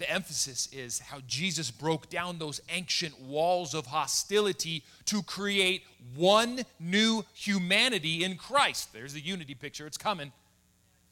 the 0.03 0.11
emphasis 0.11 0.69
is 0.73 0.99
how 0.99 1.19
Jesus 1.29 1.71
broke 1.71 2.11
down 2.11 2.39
those 2.39 2.61
ancient 2.71 3.21
walls 3.21 3.73
of 3.73 3.87
hostility 3.87 4.83
to 5.05 5.23
create 5.23 5.85
one 6.17 6.63
new 6.81 7.25
humanity 7.35 8.25
in 8.25 8.37
Christ. 8.37 8.93
There's 8.93 9.13
the 9.13 9.21
unity 9.21 9.55
picture, 9.55 9.87
it's 9.87 9.97
coming. 9.97 10.33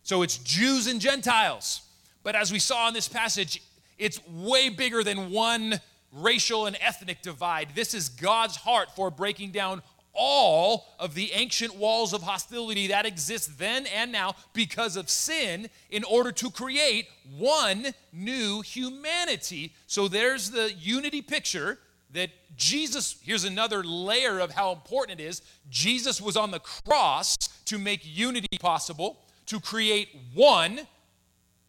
So 0.03 0.23
it's 0.23 0.39
Jews 0.39 0.89
and 0.89 1.01
Gentiles. 1.01 1.83
But 2.25 2.35
as 2.35 2.51
we 2.51 2.59
saw 2.59 2.89
in 2.89 2.95
this 2.95 3.07
passage, 3.07 3.63
it's 3.97 4.19
way 4.27 4.71
bigger 4.71 5.05
than 5.05 5.31
one 5.31 5.81
racial 6.13 6.67
and 6.67 6.77
ethnic 6.81 7.23
divide. 7.23 7.69
This 7.77 7.95
is 7.95 8.09
God's 8.09 8.57
heart 8.57 8.89
for 8.97 9.09
breaking 9.09 9.53
down 9.53 9.83
all 10.13 10.89
of 10.99 11.15
the 11.15 11.33
ancient 11.33 11.75
walls 11.75 12.13
of 12.13 12.23
hostility 12.23 12.89
that 12.89 13.07
exist 13.07 13.59
then 13.59 13.87
and 13.87 14.11
now 14.11 14.35
because 14.53 14.97
of 14.97 15.09
sin 15.09 15.69
in 15.91 16.05
order 16.05 16.33
to 16.33 16.51
create 16.51 17.09
one 17.37 17.95
new 18.13 18.61
humanity. 18.61 19.73
So 19.87 20.09
there's 20.09 20.51
the 20.51 20.73
unity 20.73 21.23
picture 21.23 21.79
that 22.13 22.31
Jesus, 22.57 23.17
here's 23.23 23.45
another 23.45 23.85
layer 23.85 24.41
of 24.41 24.51
how 24.51 24.73
important 24.73 25.21
it 25.21 25.25
is. 25.25 25.43
Jesus 25.71 26.21
was 26.21 26.37
on 26.37 26.51
the 26.51 26.59
cross 26.59 27.37
to 27.67 27.79
make 27.79 28.01
unity 28.05 28.59
possible, 28.59 29.19
to 29.47 29.61
create 29.61 30.09
one 30.35 30.81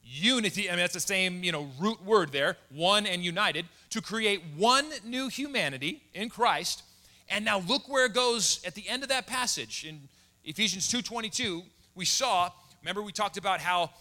unity. 0.03 0.67
I 0.67 0.73
mean, 0.73 0.79
that's 0.79 0.93
the 0.93 0.99
same, 0.99 1.43
you 1.43 1.51
know, 1.51 1.69
root 1.79 2.03
word 2.03 2.31
there, 2.31 2.57
one 2.69 3.05
and 3.05 3.23
united, 3.23 3.65
to 3.91 4.01
create 4.01 4.41
one 4.57 4.89
new 5.05 5.27
humanity 5.27 6.01
in 6.13 6.29
Christ. 6.29 6.83
And 7.31 7.45
now 7.45 7.59
look 7.59 7.87
where 7.87 8.05
it 8.05 8.13
goes 8.13 8.61
at 8.65 8.75
the 8.75 8.87
end 8.87 9.03
of 9.03 9.09
that 9.09 9.25
passage 9.25 9.85
in 9.85 10.09
Ephesians 10.43 10.87
2:22. 10.91 11.63
We 11.95 12.05
saw, 12.05 12.51
remember 12.81 13.01
we 13.01 13.13
talked 13.13 13.37
about 13.37 13.61
how 13.61 13.91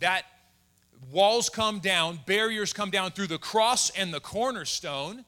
that 0.00 0.26
walls 1.10 1.48
come 1.48 1.78
down, 1.78 2.20
barriers 2.26 2.72
come 2.72 2.90
down 2.90 3.12
through 3.12 3.28
the 3.28 3.38
cross 3.38 3.90
and 3.90 4.12
the 4.12 4.20
cornerstone. 4.20 5.24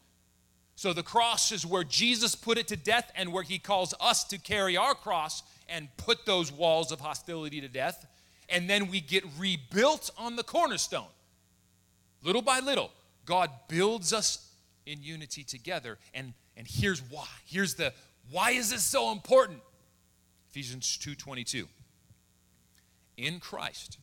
So 0.75 0.92
the 0.92 1.02
cross 1.02 1.52
is 1.52 1.64
where 1.64 1.85
Jesus 1.85 2.35
put 2.35 2.59
it 2.59 2.66
to 2.69 2.76
death 2.76 3.12
and 3.14 3.33
where 3.33 3.45
he 3.45 3.59
calls 3.59 3.95
us 4.00 4.25
to 4.25 4.38
carry 4.38 4.76
our 4.76 4.95
cross 4.95 5.42
and 5.69 5.88
put 5.97 6.26
those 6.26 6.50
walls 6.50 6.90
of 6.90 7.00
hostility 7.00 7.61
to 7.61 7.69
death. 7.69 8.07
And 8.49 8.69
then 8.69 8.90
we 8.90 9.00
get 9.00 9.25
rebuilt 9.38 10.11
on 10.19 10.35
the 10.35 10.42
cornerstone. 10.42 11.09
Little 12.23 12.42
by 12.42 12.61
little, 12.61 12.90
God 13.25 13.50
builds 13.69 14.12
us 14.12 14.49
in 14.85 15.02
unity 15.02 15.45
together. 15.45 15.99
And, 16.12 16.35
and 16.56 16.66
here's 16.68 17.00
why. 17.00 17.26
Here's 17.47 17.75
the 17.75 17.92
why 18.30 18.52
is 18.52 18.71
this 18.71 18.85
so 18.85 19.12
important? 19.12 19.61
Ephesians 20.50 20.99
2:22. 20.99 21.68
In 23.16 23.40
Christ, 23.40 23.99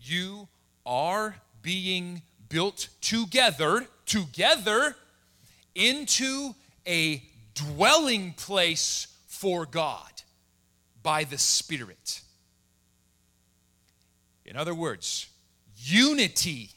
you 0.00 0.48
are 0.86 1.36
being 1.62 2.22
built 2.48 2.88
together, 3.00 3.88
together 4.06 4.96
into 5.74 6.54
a 6.86 7.22
dwelling 7.54 8.32
place 8.34 9.08
for 9.26 9.66
God 9.66 10.22
by 11.02 11.24
the 11.24 11.38
Spirit. 11.38 12.20
In 14.44 14.56
other 14.56 14.74
words, 14.74 15.26
unity 15.76 16.70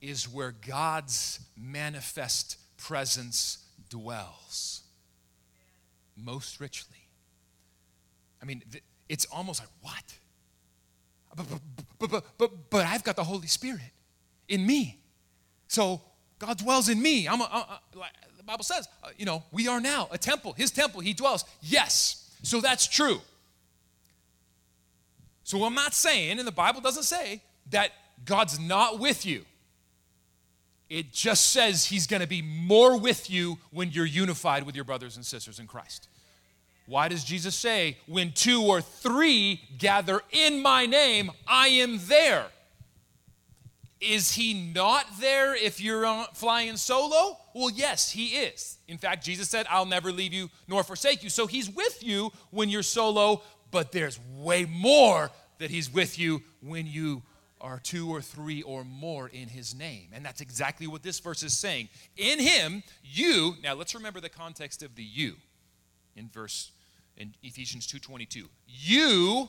is 0.00 0.28
where 0.28 0.52
God's 0.52 1.40
manifest 1.56 2.56
presence 2.76 3.59
dwells 3.90 4.82
most 6.16 6.60
richly. 6.60 6.96
I 8.42 8.46
mean, 8.46 8.62
it's 9.08 9.26
almost 9.26 9.60
like, 9.60 9.68
what? 9.82 10.04
But, 11.36 11.46
but, 11.98 12.10
but, 12.10 12.24
but, 12.38 12.70
but, 12.70 12.86
I've 12.86 13.04
got 13.04 13.16
the 13.16 13.24
Holy 13.24 13.46
Spirit 13.46 13.92
in 14.48 14.66
me. 14.66 14.98
So 15.68 16.00
God 16.38 16.58
dwells 16.58 16.88
in 16.88 17.00
me. 17.00 17.28
I'm 17.28 17.40
a, 17.40 17.44
a, 17.44 17.46
a, 17.46 17.98
like 17.98 18.10
the 18.36 18.42
Bible 18.42 18.64
says, 18.64 18.88
uh, 19.04 19.08
you 19.16 19.26
know, 19.26 19.44
we 19.52 19.68
are 19.68 19.80
now 19.80 20.08
a 20.10 20.18
temple, 20.18 20.54
His 20.54 20.70
temple, 20.70 21.00
He 21.00 21.12
dwells. 21.12 21.44
Yes, 21.60 22.34
so 22.42 22.60
that's 22.60 22.86
true. 22.86 23.20
So 25.44 25.64
I'm 25.64 25.74
not 25.74 25.94
saying, 25.94 26.38
and 26.38 26.46
the 26.46 26.52
Bible 26.52 26.80
doesn't 26.80 27.02
say, 27.02 27.42
that 27.70 27.92
God's 28.24 28.58
not 28.58 28.98
with 28.98 29.24
you. 29.24 29.44
It 30.90 31.12
just 31.12 31.52
says 31.52 31.86
He's 31.86 32.06
going 32.08 32.20
to 32.20 32.28
be 32.28 32.42
more 32.42 32.98
with 32.98 33.30
you 33.30 33.58
when 33.70 33.92
you're 33.92 34.04
unified 34.04 34.66
with 34.66 34.74
your 34.74 34.84
brothers 34.84 35.16
and 35.16 35.24
sisters 35.24 35.60
in 35.60 35.66
Christ. 35.66 36.08
Why 36.86 37.06
does 37.06 37.22
Jesus 37.22 37.54
say, 37.54 37.98
when 38.06 38.32
two 38.32 38.62
or 38.62 38.80
three 38.80 39.62
gather 39.78 40.22
in 40.32 40.60
my 40.60 40.86
name, 40.86 41.30
I 41.46 41.68
am 41.68 42.00
there? 42.08 42.46
Is 44.00 44.32
he 44.32 44.72
not 44.74 45.04
there 45.20 45.54
if 45.54 45.80
you're 45.80 46.04
uh, 46.04 46.24
flying 46.34 46.76
solo? 46.76 47.38
Well, 47.54 47.70
yes, 47.70 48.10
he 48.10 48.28
is. 48.28 48.78
In 48.88 48.98
fact, 48.98 49.24
Jesus 49.24 49.48
said, 49.48 49.66
I'll 49.70 49.86
never 49.86 50.10
leave 50.10 50.32
you 50.32 50.50
nor 50.66 50.82
forsake 50.82 51.22
you. 51.22 51.28
So 51.28 51.46
he's 51.46 51.70
with 51.70 52.02
you 52.02 52.32
when 52.50 52.70
you're 52.70 52.82
solo, 52.82 53.42
but 53.70 53.92
there's 53.92 54.18
way 54.34 54.64
more 54.64 55.30
that 55.58 55.70
he's 55.70 55.92
with 55.92 56.18
you 56.18 56.42
when 56.60 56.86
you 56.86 57.22
are 57.60 57.78
two 57.78 58.08
or 58.08 58.20
three 58.20 58.62
or 58.62 58.84
more 58.84 59.28
in 59.28 59.48
his 59.48 59.74
name. 59.74 60.08
And 60.12 60.24
that's 60.24 60.40
exactly 60.40 60.86
what 60.86 61.02
this 61.02 61.20
verse 61.20 61.42
is 61.42 61.52
saying. 61.52 61.88
In 62.16 62.38
him, 62.38 62.82
you, 63.02 63.56
now 63.62 63.74
let's 63.74 63.94
remember 63.94 64.20
the 64.20 64.28
context 64.28 64.82
of 64.82 64.96
the 64.96 65.02
you 65.02 65.34
in 66.16 66.28
verse 66.28 66.72
in 67.16 67.34
Ephesians 67.42 67.86
2:22. 67.86 68.48
You 68.66 69.48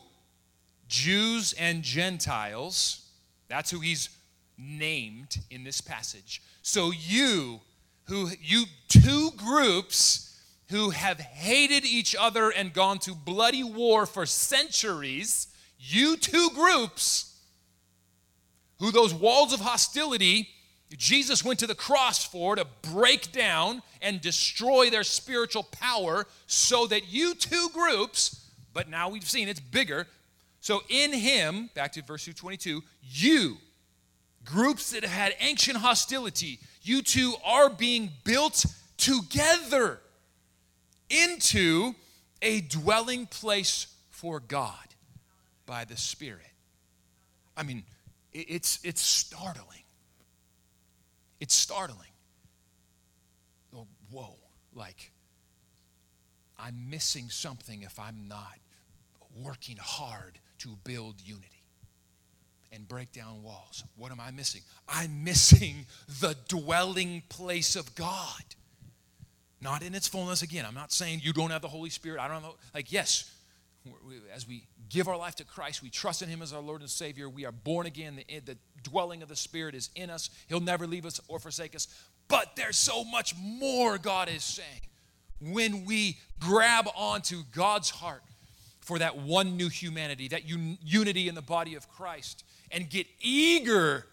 Jews 0.87 1.53
and 1.53 1.83
Gentiles, 1.83 3.07
that's 3.47 3.71
who 3.71 3.79
he's 3.79 4.09
named 4.57 5.37
in 5.49 5.63
this 5.63 5.79
passage. 5.79 6.41
So 6.61 6.91
you 6.91 7.61
who 8.05 8.29
you 8.41 8.65
two 8.89 9.31
groups 9.37 10.27
who 10.69 10.89
have 10.89 11.19
hated 11.19 11.85
each 11.85 12.15
other 12.17 12.49
and 12.49 12.73
gone 12.73 12.99
to 12.99 13.13
bloody 13.13 13.63
war 13.63 14.05
for 14.05 14.25
centuries, 14.25 15.47
you 15.77 16.17
two 16.17 16.49
groups 16.55 17.30
who 18.81 18.91
those 18.91 19.13
walls 19.13 19.53
of 19.53 19.61
hostility 19.61 20.49
Jesus 20.97 21.45
went 21.45 21.59
to 21.59 21.67
the 21.67 21.75
cross 21.75 22.25
for 22.25 22.55
to 22.55 22.65
break 22.93 23.31
down 23.31 23.81
and 24.01 24.19
destroy 24.19 24.89
their 24.89 25.03
spiritual 25.03 25.63
power 25.63 26.27
so 26.47 26.85
that 26.87 27.11
you 27.11 27.33
two 27.33 27.69
groups, 27.73 28.49
but 28.73 28.89
now 28.89 29.09
we've 29.09 29.27
seen 29.27 29.47
it's 29.47 29.59
bigger. 29.59 30.07
So 30.59 30.83
in 30.89 31.13
him, 31.13 31.69
back 31.75 31.93
to 31.93 32.01
verse 32.01 32.25
222, 32.25 32.83
you, 33.01 33.57
groups 34.43 34.91
that 34.91 35.05
had 35.05 35.33
ancient 35.39 35.77
hostility, 35.77 36.59
you 36.81 37.01
two 37.01 37.35
are 37.45 37.69
being 37.69 38.09
built 38.25 38.65
together 38.97 39.99
into 41.09 41.95
a 42.41 42.61
dwelling 42.61 43.27
place 43.27 43.87
for 44.09 44.39
God 44.39 44.75
by 45.65 45.85
the 45.85 45.97
Spirit. 45.97 46.45
I 47.55 47.63
mean, 47.63 47.83
it's, 48.33 48.79
it's 48.83 49.01
startling. 49.01 49.83
It's 51.39 51.53
startling. 51.53 52.07
Whoa, 54.11 54.35
like, 54.75 55.11
I'm 56.59 56.89
missing 56.89 57.29
something 57.29 57.83
if 57.83 57.97
I'm 57.97 58.27
not 58.27 58.59
working 59.41 59.77
hard 59.79 60.37
to 60.59 60.77
build 60.83 61.15
unity 61.23 61.47
and 62.73 62.87
break 62.87 63.13
down 63.13 63.41
walls. 63.41 63.83
What 63.95 64.11
am 64.11 64.19
I 64.19 64.31
missing? 64.31 64.61
I'm 64.87 65.23
missing 65.23 65.85
the 66.19 66.35
dwelling 66.49 67.23
place 67.29 67.75
of 67.75 67.95
God. 67.95 68.43
Not 69.61 69.81
in 69.81 69.95
its 69.95 70.07
fullness 70.07 70.41
again. 70.41 70.65
I'm 70.65 70.73
not 70.73 70.91
saying 70.91 71.21
you 71.23 71.33
don't 71.33 71.51
have 71.51 71.61
the 71.61 71.67
Holy 71.67 71.89
Spirit. 71.89 72.19
I 72.19 72.27
don't 72.27 72.41
know. 72.41 72.55
Like, 72.73 72.91
yes, 72.91 73.31
as 74.33 74.47
we 74.47 74.67
give 74.89 75.07
our 75.07 75.17
life 75.17 75.35
to 75.35 75.43
Christ, 75.43 75.81
we 75.81 75.89
trust 75.89 76.21
in 76.21 76.29
Him 76.29 76.41
as 76.41 76.53
our 76.53 76.61
Lord 76.61 76.81
and 76.81 76.89
Savior, 76.89 77.29
we 77.29 77.45
are 77.45 77.51
born 77.51 77.85
again. 77.85 78.15
The, 78.15 78.39
the 78.39 78.57
dwelling 78.83 79.23
of 79.23 79.29
the 79.29 79.35
Spirit 79.35 79.75
is 79.75 79.89
in 79.95 80.09
us. 80.09 80.29
He'll 80.47 80.59
never 80.59 80.87
leave 80.87 81.05
us 81.05 81.19
or 81.27 81.39
forsake 81.39 81.75
us. 81.75 81.87
But 82.27 82.55
there's 82.55 82.77
so 82.77 83.03
much 83.03 83.35
more 83.37 83.97
God 83.97 84.29
is 84.29 84.43
saying 84.43 84.81
when 85.41 85.85
we 85.85 86.17
grab 86.39 86.87
onto 86.95 87.43
God's 87.51 87.89
heart 87.89 88.21
for 88.81 88.99
that 88.99 89.17
one 89.17 89.57
new 89.57 89.69
humanity, 89.69 90.27
that 90.29 90.43
un- 90.51 90.77
unity 90.83 91.27
in 91.27 91.35
the 91.35 91.41
body 91.41 91.75
of 91.75 91.89
Christ, 91.89 92.43
and 92.71 92.89
get 92.89 93.07
eager. 93.19 94.05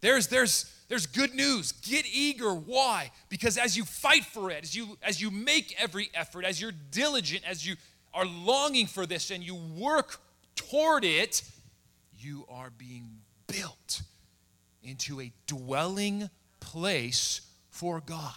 There's, 0.00 0.28
there's, 0.28 0.72
there's 0.88 1.06
good 1.06 1.34
news. 1.34 1.72
Get 1.72 2.04
eager. 2.12 2.54
Why? 2.54 3.10
Because 3.28 3.58
as 3.58 3.76
you 3.76 3.84
fight 3.84 4.24
for 4.24 4.50
it, 4.50 4.62
as 4.62 4.74
you, 4.74 4.98
as 5.02 5.20
you 5.20 5.30
make 5.30 5.74
every 5.78 6.10
effort, 6.14 6.44
as 6.44 6.60
you're 6.60 6.72
diligent, 6.90 7.44
as 7.48 7.66
you 7.66 7.76
are 8.14 8.26
longing 8.26 8.86
for 8.86 9.06
this 9.06 9.30
and 9.30 9.42
you 9.42 9.54
work 9.54 10.20
toward 10.54 11.04
it, 11.04 11.42
you 12.18 12.44
are 12.48 12.70
being 12.70 13.08
built 13.46 14.02
into 14.82 15.20
a 15.20 15.32
dwelling 15.46 16.28
place 16.60 17.42
for 17.70 18.00
God 18.00 18.34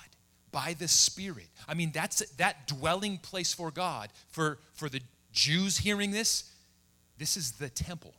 by 0.51 0.75
the 0.77 0.87
Spirit. 0.87 1.47
I 1.67 1.73
mean, 1.73 1.91
that's 1.93 2.19
that 2.37 2.67
dwelling 2.67 3.17
place 3.17 3.53
for 3.53 3.71
God. 3.71 4.09
For, 4.29 4.59
for 4.73 4.89
the 4.89 5.01
Jews 5.31 5.77
hearing 5.77 6.11
this, 6.11 6.51
this 7.17 7.35
is 7.37 7.53
the 7.53 7.69
temple, 7.69 8.13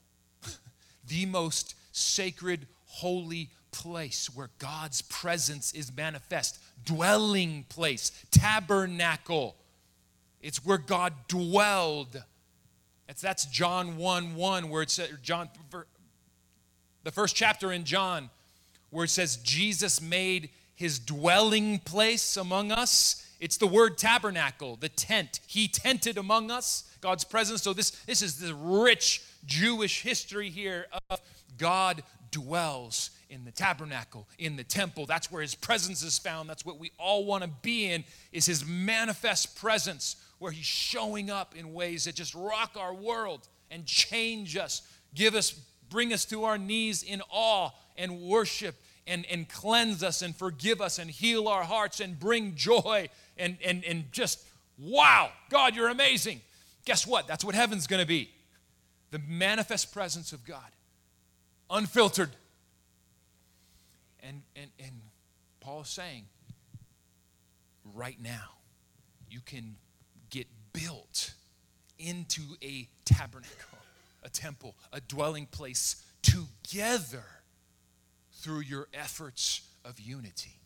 the 1.09 1.27
most 1.27 1.75
sacred, 1.93 2.67
holy 2.87 3.51
place 3.71 4.29
where 4.35 4.51
God's 4.59 5.03
presence 5.03 5.73
is 5.73 5.95
manifest, 5.95 6.59
dwelling 6.85 7.65
place, 7.69 8.13
tabernacle. 8.31 9.57
It's 10.43 10.65
where 10.65 10.79
God 10.79 11.13
dwelled. 11.29 12.23
It's, 13.09 13.23
that's 13.23 13.47
John 13.47 13.97
1 13.97 14.35
1, 14.35 14.69
where 14.69 14.83
it 14.83 14.91
says, 14.91 15.11
John, 15.23 15.49
the 17.03 17.13
first 17.13 17.37
chapter 17.37 17.73
in 17.73 17.85
John, 17.85 18.31
where 18.91 19.05
it 19.05 19.11
says 19.11 19.37
Jesus 19.37 20.01
made 20.01 20.51
his 20.75 20.99
dwelling 20.99 21.79
place 21.81 22.37
among 22.37 22.71
us. 22.71 23.23
It's 23.41 23.57
the 23.57 23.67
word 23.67 23.99
tabernacle, 23.99 24.77
the 24.77 24.89
tent. 24.89 25.41
He 25.47 25.69
tented 25.69 26.17
among 26.17 26.51
us, 26.51 26.85
God's 27.01 27.25
presence. 27.25 27.63
So 27.63 27.73
this, 27.73 27.91
this 28.07 28.23
is 28.23 28.39
the 28.39 28.55
rich 28.55 29.23
Jewish 29.45 30.03
history 30.03 30.51
here 30.51 30.87
of 31.11 31.21
God 31.59 32.03
dwells 32.31 33.11
in 33.29 33.45
the 33.45 33.51
tabernacle, 33.51 34.29
in 34.39 34.57
the 34.57 34.65
temple. 34.65 35.07
That's 35.07 35.31
where 35.31 35.43
his 35.43 35.55
presence 35.55 36.03
is 36.03 36.19
found. 36.19 36.49
That's 36.49 36.65
what 36.65 36.79
we 36.79 36.93
all 36.99 37.25
want 37.25 37.43
to 37.43 37.51
be 37.63 37.87
in, 37.91 38.05
is 38.33 38.47
his 38.47 38.65
manifest 38.65 39.57
presence, 39.57 40.17
where 40.39 40.53
he's 40.53 40.67
showing 40.67 41.31
up 41.31 41.55
in 41.57 41.73
ways 41.73 42.05
that 42.05 42.15
just 42.15 42.35
rock 42.35 42.77
our 42.79 42.95
world 42.95 43.49
and 43.71 43.87
change 43.87 44.57
us, 44.57 44.83
give 45.15 45.35
us 45.35 45.59
bring 45.89 46.13
us 46.13 46.25
to 46.27 46.45
our 46.45 46.59
knees 46.59 47.03
in 47.03 47.23
awe 47.31 47.71
and 47.97 48.21
worship 48.21 48.75
and, 49.07 49.25
and 49.31 49.49
cleanse 49.49 50.03
us 50.03 50.23
and 50.23 50.35
forgive 50.35 50.81
us 50.81 50.99
and 50.99 51.11
heal 51.11 51.49
our 51.49 51.63
hearts 51.63 52.01
and 52.01 52.19
bring 52.19 52.55
joy 52.55 53.09
and, 53.37 53.57
and, 53.65 53.85
and 53.85 54.11
just, 54.13 54.45
wow, 54.79 55.31
God, 55.49 55.77
you're 55.77 55.89
amazing. 55.89 56.41
Guess 56.85 57.07
what? 57.07 57.27
That's 57.27 57.45
what 57.45 57.55
heaven's 57.55 57.87
going 57.87 58.01
to 58.01 58.07
be 58.07 58.31
the 59.13 59.21
manifest 59.29 59.95
presence 59.95 60.33
of 60.33 60.45
God, 60.45 60.71
unfiltered. 61.71 62.31
And, 64.21 64.43
and, 64.57 64.71
and 64.81 64.91
Paul 65.61 65.83
is 65.83 65.89
saying, 65.89 66.25
right 67.95 68.21
now, 68.21 68.51
you 69.31 69.41
can 69.41 69.77
built 70.83 71.33
into 71.99 72.43
a 72.63 72.89
tabernacle, 73.05 73.79
a 74.23 74.29
temple, 74.29 74.75
a 74.93 75.01
dwelling 75.01 75.47
place 75.47 76.05
together 76.23 77.25
through 78.33 78.61
your 78.61 78.89
efforts 78.93 79.63
of 79.85 79.99
unity. 79.99 80.61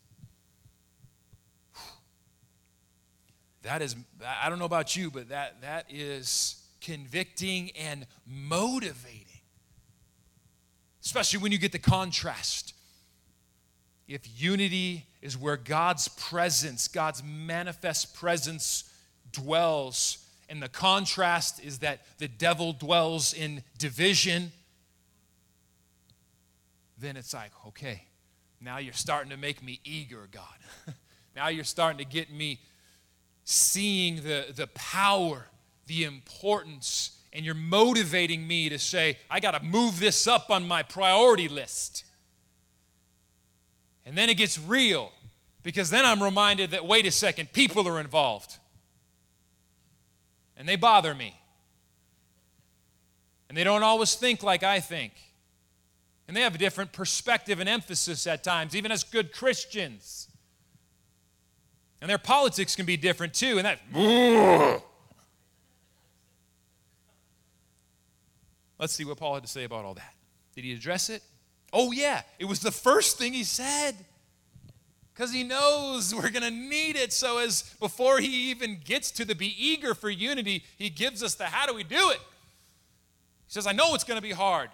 That 3.63 3.81
is, 3.81 3.95
I 4.25 4.49
don't 4.49 4.59
know 4.59 4.65
about 4.65 4.95
you, 4.95 5.11
but 5.11 5.29
that, 5.29 5.61
that 5.61 5.85
is 5.89 6.63
convicting 6.81 7.71
and 7.71 8.07
motivating. 8.25 9.27
Especially 11.03 11.39
when 11.39 11.51
you 11.51 11.59
get 11.59 11.71
the 11.71 11.79
contrast. 11.79 12.73
If 14.07 14.21
unity 14.41 15.05
is 15.21 15.37
where 15.37 15.57
God's 15.57 16.07
presence, 16.07 16.87
God's 16.87 17.23
manifest 17.23 18.15
presence 18.15 18.90
dwells, 19.31 20.17
and 20.49 20.61
the 20.61 20.69
contrast 20.69 21.63
is 21.63 21.79
that 21.79 22.01
the 22.17 22.27
devil 22.27 22.73
dwells 22.73 23.33
in 23.33 23.63
division, 23.77 24.51
then 26.97 27.17
it's 27.17 27.33
like, 27.33 27.51
okay, 27.67 28.03
now 28.59 28.77
you're 28.77 28.93
starting 28.93 29.31
to 29.31 29.37
make 29.37 29.63
me 29.63 29.79
eager, 29.83 30.27
God. 30.31 30.93
now 31.35 31.47
you're 31.47 31.63
starting 31.63 31.97
to 31.97 32.05
get 32.05 32.31
me 32.31 32.59
seeing 33.43 34.17
the, 34.17 34.45
the 34.55 34.67
power, 34.67 35.47
the 35.87 36.03
importance, 36.03 37.17
and 37.33 37.45
you're 37.45 37.55
motivating 37.55 38.47
me 38.47 38.69
to 38.69 38.77
say, 38.77 39.17
I 39.29 39.39
got 39.39 39.51
to 39.51 39.63
move 39.63 39.99
this 39.99 40.27
up 40.27 40.49
on 40.49 40.67
my 40.67 40.83
priority 40.83 41.47
list. 41.47 42.05
And 44.05 44.17
then 44.17 44.29
it 44.29 44.35
gets 44.35 44.59
real 44.59 45.11
because 45.63 45.89
then 45.89 46.05
I'm 46.05 46.21
reminded 46.21 46.71
that, 46.71 46.85
wait 46.85 47.05
a 47.05 47.11
second, 47.11 47.53
people 47.53 47.87
are 47.87 47.99
involved. 47.99 48.57
And 50.61 50.69
they 50.69 50.75
bother 50.75 51.15
me. 51.15 51.35
And 53.49 53.57
they 53.57 53.63
don't 53.63 53.81
always 53.81 54.13
think 54.13 54.43
like 54.43 54.61
I 54.61 54.79
think. 54.79 55.13
And 56.27 56.37
they 56.37 56.41
have 56.41 56.53
a 56.53 56.59
different 56.59 56.91
perspective 56.91 57.59
and 57.59 57.67
emphasis 57.67 58.27
at 58.27 58.43
times, 58.43 58.75
even 58.75 58.91
as 58.91 59.03
good 59.03 59.33
Christians. 59.33 60.27
And 61.99 62.07
their 62.07 62.19
politics 62.19 62.75
can 62.75 62.85
be 62.85 62.95
different 62.95 63.33
too. 63.33 63.57
And 63.57 63.65
that. 63.65 63.79
Let's 68.77 68.93
see 68.93 69.03
what 69.03 69.17
Paul 69.17 69.33
had 69.33 69.41
to 69.41 69.49
say 69.49 69.63
about 69.63 69.83
all 69.83 69.95
that. 69.95 70.13
Did 70.53 70.63
he 70.63 70.73
address 70.73 71.09
it? 71.09 71.23
Oh, 71.73 71.91
yeah. 71.91 72.21
It 72.37 72.45
was 72.45 72.59
the 72.59 72.69
first 72.69 73.17
thing 73.17 73.33
he 73.33 73.45
said. 73.45 73.95
Because 75.21 75.35
he 75.35 75.43
knows 75.43 76.15
we're 76.15 76.31
going 76.31 76.41
to 76.41 76.49
need 76.49 76.95
it. 76.95 77.13
So, 77.13 77.37
as 77.37 77.75
before 77.79 78.17
he 78.17 78.49
even 78.49 78.79
gets 78.83 79.11
to 79.11 79.23
the 79.23 79.35
be 79.35 79.53
eager 79.55 79.93
for 79.93 80.09
unity, 80.09 80.63
he 80.79 80.89
gives 80.89 81.21
us 81.21 81.35
the 81.35 81.45
how 81.45 81.67
do 81.67 81.75
we 81.75 81.83
do 81.83 82.09
it? 82.09 82.17
He 82.17 83.49
says, 83.49 83.67
I 83.67 83.71
know 83.71 83.93
it's 83.93 84.03
going 84.03 84.17
to 84.17 84.21
be 84.23 84.31
hard. 84.31 84.71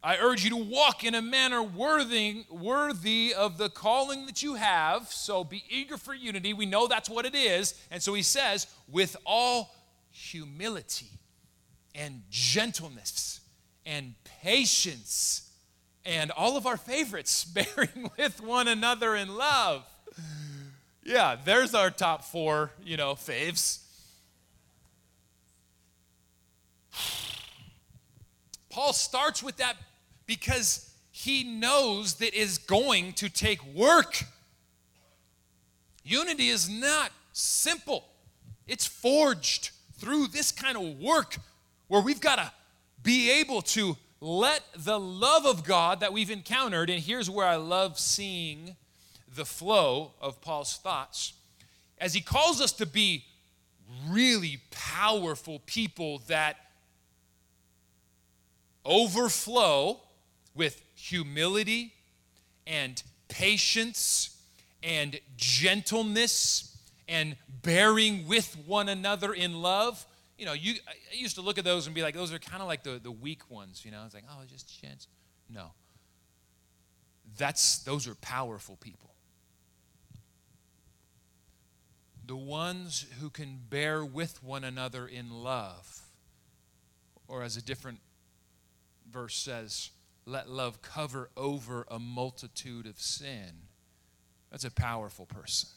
I 0.00 0.18
urge 0.18 0.44
you 0.44 0.50
to 0.50 0.56
walk 0.56 1.02
in 1.02 1.16
a 1.16 1.20
manner 1.20 1.60
worthy, 1.60 2.44
worthy 2.50 3.34
of 3.36 3.58
the 3.58 3.68
calling 3.68 4.26
that 4.26 4.44
you 4.44 4.54
have. 4.54 5.08
So 5.08 5.42
be 5.42 5.64
eager 5.68 5.96
for 5.96 6.14
unity. 6.14 6.52
We 6.52 6.66
know 6.66 6.86
that's 6.86 7.10
what 7.10 7.26
it 7.26 7.34
is. 7.34 7.74
And 7.90 8.00
so 8.00 8.14
he 8.14 8.22
says, 8.22 8.68
with 8.86 9.16
all 9.26 9.74
humility 10.12 11.10
and 11.96 12.22
gentleness 12.30 13.40
and 13.84 14.14
patience 14.40 15.47
and 16.08 16.30
all 16.30 16.56
of 16.56 16.66
our 16.66 16.78
favorites, 16.78 17.44
bearing 17.76 18.10
with 18.16 18.42
one 18.42 18.66
another 18.66 19.14
in 19.14 19.36
love. 19.36 19.84
Yeah, 21.04 21.36
there's 21.44 21.74
our 21.74 21.90
top 21.90 22.24
four, 22.24 22.72
you 22.82 22.96
know, 22.96 23.12
faves. 23.14 23.80
Paul 28.70 28.92
starts 28.92 29.42
with 29.42 29.58
that 29.58 29.76
because 30.26 30.90
he 31.10 31.44
knows 31.44 32.14
that 32.14 32.34
is 32.34 32.58
going 32.58 33.12
to 33.14 33.28
take 33.28 33.62
work. 33.74 34.22
Unity 36.04 36.48
is 36.48 36.70
not 36.70 37.10
simple. 37.32 38.04
It's 38.66 38.86
forged 38.86 39.70
through 39.94 40.28
this 40.28 40.52
kind 40.52 40.76
of 40.76 41.00
work 41.00 41.36
where 41.88 42.00
we've 42.00 42.20
got 42.20 42.36
to 42.36 42.52
be 43.02 43.30
able 43.30 43.62
to 43.62 43.96
let 44.20 44.62
the 44.76 44.98
love 44.98 45.46
of 45.46 45.64
God 45.64 46.00
that 46.00 46.12
we've 46.12 46.30
encountered, 46.30 46.90
and 46.90 47.02
here's 47.02 47.30
where 47.30 47.46
I 47.46 47.56
love 47.56 47.98
seeing 47.98 48.76
the 49.34 49.44
flow 49.44 50.12
of 50.20 50.40
Paul's 50.40 50.76
thoughts, 50.76 51.34
as 51.98 52.14
he 52.14 52.20
calls 52.20 52.60
us 52.60 52.72
to 52.72 52.86
be 52.86 53.24
really 54.08 54.60
powerful 54.70 55.60
people 55.66 56.22
that 56.28 56.56
overflow 58.84 60.00
with 60.54 60.82
humility 60.94 61.94
and 62.66 63.02
patience 63.28 64.36
and 64.82 65.18
gentleness 65.36 66.76
and 67.08 67.36
bearing 67.62 68.26
with 68.26 68.56
one 68.66 68.88
another 68.88 69.32
in 69.32 69.62
love. 69.62 70.04
You 70.38 70.46
know, 70.46 70.52
you 70.52 70.74
I 70.88 71.14
used 71.14 71.34
to 71.34 71.42
look 71.42 71.58
at 71.58 71.64
those 71.64 71.86
and 71.86 71.94
be 71.94 72.02
like, 72.02 72.14
those 72.14 72.32
are 72.32 72.38
kind 72.38 72.62
of 72.62 72.68
like 72.68 72.84
the, 72.84 73.00
the 73.02 73.10
weak 73.10 73.50
ones, 73.50 73.84
you 73.84 73.90
know. 73.90 74.02
It's 74.06 74.14
like, 74.14 74.24
oh, 74.30 74.44
just 74.46 74.80
chance. 74.80 75.08
No. 75.50 75.72
That's 77.36 77.78
those 77.80 78.06
are 78.06 78.14
powerful 78.14 78.76
people. 78.76 79.10
The 82.24 82.36
ones 82.36 83.06
who 83.20 83.30
can 83.30 83.58
bear 83.68 84.04
with 84.04 84.42
one 84.44 84.62
another 84.62 85.08
in 85.08 85.30
love, 85.30 86.02
or 87.26 87.42
as 87.42 87.56
a 87.56 87.62
different 87.62 87.98
verse 89.10 89.34
says, 89.34 89.90
let 90.24 90.48
love 90.48 90.82
cover 90.82 91.30
over 91.36 91.86
a 91.90 91.98
multitude 91.98 92.86
of 92.86 93.00
sin. 93.00 93.62
That's 94.50 94.64
a 94.64 94.70
powerful 94.70 95.26
person 95.26 95.70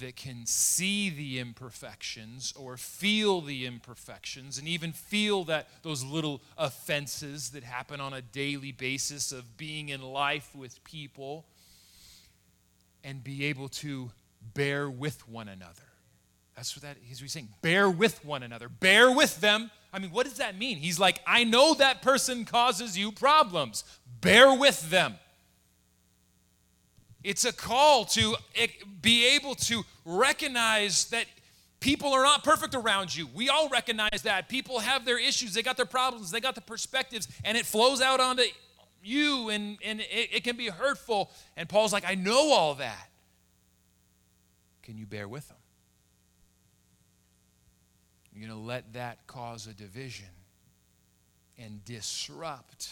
that 0.00 0.16
can 0.16 0.46
see 0.46 1.10
the 1.10 1.38
imperfections 1.38 2.52
or 2.56 2.76
feel 2.76 3.40
the 3.40 3.66
imperfections 3.66 4.58
and 4.58 4.68
even 4.68 4.92
feel 4.92 5.44
that 5.44 5.68
those 5.82 6.04
little 6.04 6.40
offenses 6.56 7.50
that 7.50 7.64
happen 7.64 8.00
on 8.00 8.12
a 8.12 8.22
daily 8.22 8.72
basis 8.72 9.32
of 9.32 9.56
being 9.56 9.88
in 9.88 10.02
life 10.02 10.54
with 10.54 10.82
people 10.84 11.46
and 13.04 13.22
be 13.22 13.46
able 13.46 13.68
to 13.68 14.10
bear 14.54 14.90
with 14.90 15.28
one 15.28 15.48
another. 15.48 15.82
That's 16.56 16.76
what 16.76 16.82
that 16.82 16.96
he's 17.00 17.22
saying. 17.32 17.48
Bear 17.62 17.88
with 17.88 18.24
one 18.24 18.42
another. 18.42 18.68
Bear 18.68 19.12
with 19.12 19.40
them 19.40 19.70
I 19.92 19.98
mean, 19.98 20.10
what 20.10 20.26
does 20.26 20.34
that 20.34 20.58
mean? 20.58 20.76
He's 20.76 20.98
like, 20.98 21.20
I 21.26 21.44
know 21.44 21.74
that 21.74 22.02
person 22.02 22.44
causes 22.44 22.98
you 22.98 23.10
problems. 23.10 23.84
Bear 24.20 24.54
with 24.54 24.90
them. 24.90 25.14
It's 27.28 27.44
a 27.44 27.52
call 27.52 28.06
to 28.06 28.36
be 29.02 29.36
able 29.36 29.54
to 29.56 29.84
recognize 30.06 31.10
that 31.10 31.26
people 31.78 32.14
are 32.14 32.22
not 32.22 32.42
perfect 32.42 32.74
around 32.74 33.14
you. 33.14 33.28
We 33.34 33.50
all 33.50 33.68
recognize 33.68 34.22
that. 34.22 34.48
People 34.48 34.78
have 34.78 35.04
their 35.04 35.18
issues, 35.18 35.52
they 35.52 35.62
got 35.62 35.76
their 35.76 35.84
problems, 35.84 36.30
they 36.30 36.40
got 36.40 36.54
the 36.54 36.62
perspectives, 36.62 37.28
and 37.44 37.58
it 37.58 37.66
flows 37.66 38.00
out 38.00 38.18
onto 38.18 38.44
you, 39.02 39.50
and, 39.50 39.76
and 39.84 40.00
it, 40.00 40.30
it 40.36 40.42
can 40.42 40.56
be 40.56 40.68
hurtful. 40.68 41.30
And 41.54 41.68
Paul's 41.68 41.92
like, 41.92 42.08
I 42.08 42.14
know 42.14 42.50
all 42.50 42.76
that. 42.76 43.10
Can 44.82 44.96
you 44.96 45.04
bear 45.04 45.28
with 45.28 45.46
them? 45.48 45.58
You're 48.32 48.48
going 48.48 48.58
to 48.58 48.66
let 48.66 48.94
that 48.94 49.26
cause 49.26 49.66
a 49.66 49.74
division 49.74 50.30
and 51.58 51.84
disrupt 51.84 52.88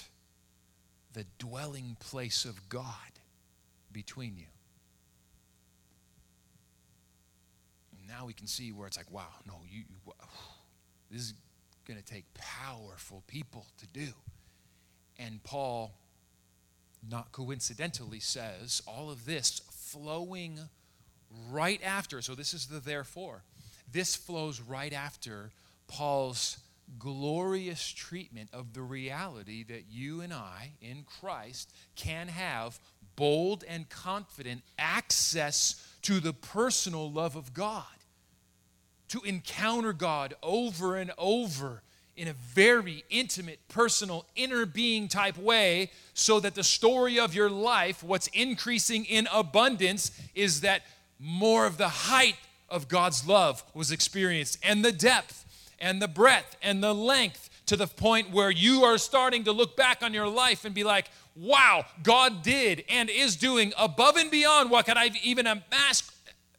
the 1.15 1.25
dwelling 1.39 1.97
place 2.01 2.45
of 2.45 2.69
God 2.69 3.16
between 3.97 4.37
you. 4.37 4.45
now 8.07 8.27
we 8.27 8.33
can 8.33 8.47
see 8.47 8.73
where 8.73 8.87
it's 8.87 8.97
like, 8.97 9.11
wow, 9.11 9.29
no, 9.47 9.55
you, 9.69 9.85
you 9.89 10.13
this 11.11 11.23
is 11.23 11.35
going 11.87 11.99
to 11.99 12.05
take 12.05 12.25
powerful 12.35 13.23
people 13.27 13.67
to 13.79 13.87
do. 13.87 14.09
And 15.19 15.43
Paul, 15.43 15.93
not 17.09 17.33
coincidentally, 17.33 18.21
says 18.21 18.83
all 18.87 19.11
of 19.11 19.25
this 19.25 19.61
flowing 19.71 20.59
right 21.51 21.81
after. 21.83 22.21
So 22.23 22.35
this 22.35 22.55
is 22.55 22.67
the 22.67 22.81
therefore 22.81 23.43
this 23.91 24.15
flows 24.15 24.61
right 24.61 24.93
after 24.93 25.51
Paul's 25.87 26.59
glorious 26.99 27.89
treatment 27.89 28.51
of 28.53 28.75
the 28.75 28.83
reality 28.83 29.65
that 29.65 29.85
you 29.91 30.21
and 30.21 30.33
I 30.33 30.73
in 30.81 31.05
Christ 31.21 31.73
can 31.95 32.29
have 32.29 32.79
bold 33.17 33.65
and 33.67 33.89
confident 33.89 34.63
access 34.79 35.83
to 36.03 36.21
the 36.21 36.33
personal 36.33 37.11
love 37.11 37.35
of 37.35 37.53
God, 37.53 37.85
to 39.09 39.21
encounter 39.23 39.93
God 39.93 40.35
over 40.43 40.97
and 40.97 41.11
over 41.19 41.83
in 42.17 42.29
a 42.29 42.33
very 42.33 43.05
intimate, 43.11 43.59
personal, 43.69 44.25
inner 44.37 44.65
being 44.65 45.07
type 45.09 45.37
way, 45.37 45.91
so 46.15 46.41
that 46.41 46.55
the 46.55 46.65
story 46.65 47.19
of 47.19 47.35
your 47.35 47.51
life, 47.51 48.03
what's 48.03 48.29
increasing 48.29 49.05
in 49.05 49.29
abundance, 49.33 50.19
is 50.35 50.63
that 50.63 50.83
more 51.19 51.67
of 51.67 51.77
the 51.77 51.89
height 51.89 52.37
of 52.71 52.89
God's 52.89 53.27
love 53.27 53.63
was 53.75 53.91
experienced, 53.91 54.59
and 54.63 54.85
the 54.85 54.93
depth, 54.93 55.45
and 55.79 56.01
the 56.01 56.09
breadth, 56.09 56.57
and 56.63 56.83
the 56.83 56.95
length, 56.95 57.51
to 57.67 57.77
the 57.77 57.87
point 57.87 58.31
where 58.31 58.51
you 58.51 58.85
are 58.85 58.97
starting 58.97 59.45
to 59.45 59.53
look 59.53 59.77
back 59.77 60.03
on 60.03 60.15
your 60.15 60.29
life 60.29 60.65
and 60.65 60.75
be 60.75 60.85
like, 60.85 61.11
wow, 61.37 61.85
God 62.03 62.43
did 62.43 62.85
and 62.89 63.11
is 63.11 63.37
doing 63.37 63.73
above 63.79 64.17
and 64.17 64.31
beyond 64.31 64.71
what 64.71 64.87
could 64.87 64.97
I 64.97 65.11
even 65.23 65.47
ask, 65.47 66.13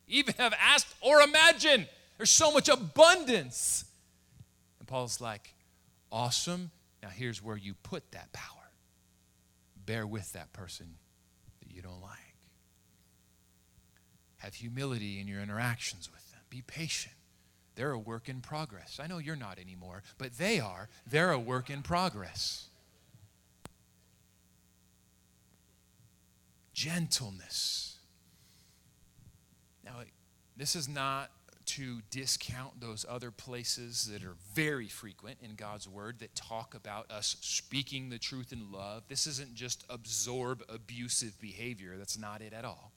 even 0.07 0.35
have 0.37 0.53
asked 0.61 0.93
or 1.01 1.21
imagined. 1.21 1.87
There's 2.17 2.29
so 2.29 2.51
much 2.51 2.69
abundance. 2.69 3.85
And 4.79 4.87
Paul's 4.87 5.19
like, 5.19 5.53
awesome. 6.11 6.71
Now 7.01 7.09
here's 7.09 7.43
where 7.43 7.57
you 7.57 7.73
put 7.83 8.11
that 8.11 8.31
power. 8.33 8.71
Bear 9.85 10.05
with 10.05 10.33
that 10.33 10.53
person 10.53 10.95
that 11.61 11.71
you 11.71 11.81
don't 11.81 12.01
like. 12.01 12.11
Have 14.37 14.53
humility 14.53 15.19
in 15.19 15.27
your 15.27 15.41
interactions 15.41 16.09
with 16.11 16.31
them. 16.31 16.41
Be 16.49 16.61
patient. 16.61 17.15
They're 17.75 17.91
a 17.91 17.99
work 17.99 18.27
in 18.27 18.41
progress. 18.41 18.99
I 19.01 19.07
know 19.07 19.19
you're 19.19 19.35
not 19.35 19.59
anymore, 19.59 20.01
but 20.17 20.37
they 20.37 20.59
are. 20.59 20.89
They're 21.05 21.31
a 21.31 21.39
work 21.39 21.69
in 21.69 21.83
progress. 21.83 22.69
Gentleness. 26.77 27.97
Now, 29.83 29.93
this 30.55 30.75
is 30.75 30.87
not 30.87 31.31
to 31.65 32.01
discount 32.11 32.79
those 32.79 33.03
other 33.09 33.31
places 33.31 34.07
that 34.11 34.23
are 34.23 34.35
very 34.53 34.87
frequent 34.87 35.39
in 35.41 35.55
God's 35.55 35.89
Word 35.89 36.19
that 36.19 36.35
talk 36.35 36.75
about 36.75 37.09
us 37.09 37.35
speaking 37.41 38.11
the 38.11 38.19
truth 38.19 38.53
in 38.53 38.71
love. 38.71 39.05
This 39.07 39.25
isn't 39.25 39.55
just 39.55 39.85
absorb 39.89 40.61
abusive 40.69 41.41
behavior, 41.41 41.95
that's 41.97 42.15
not 42.15 42.43
it 42.43 42.53
at 42.53 42.63
all. 42.63 42.91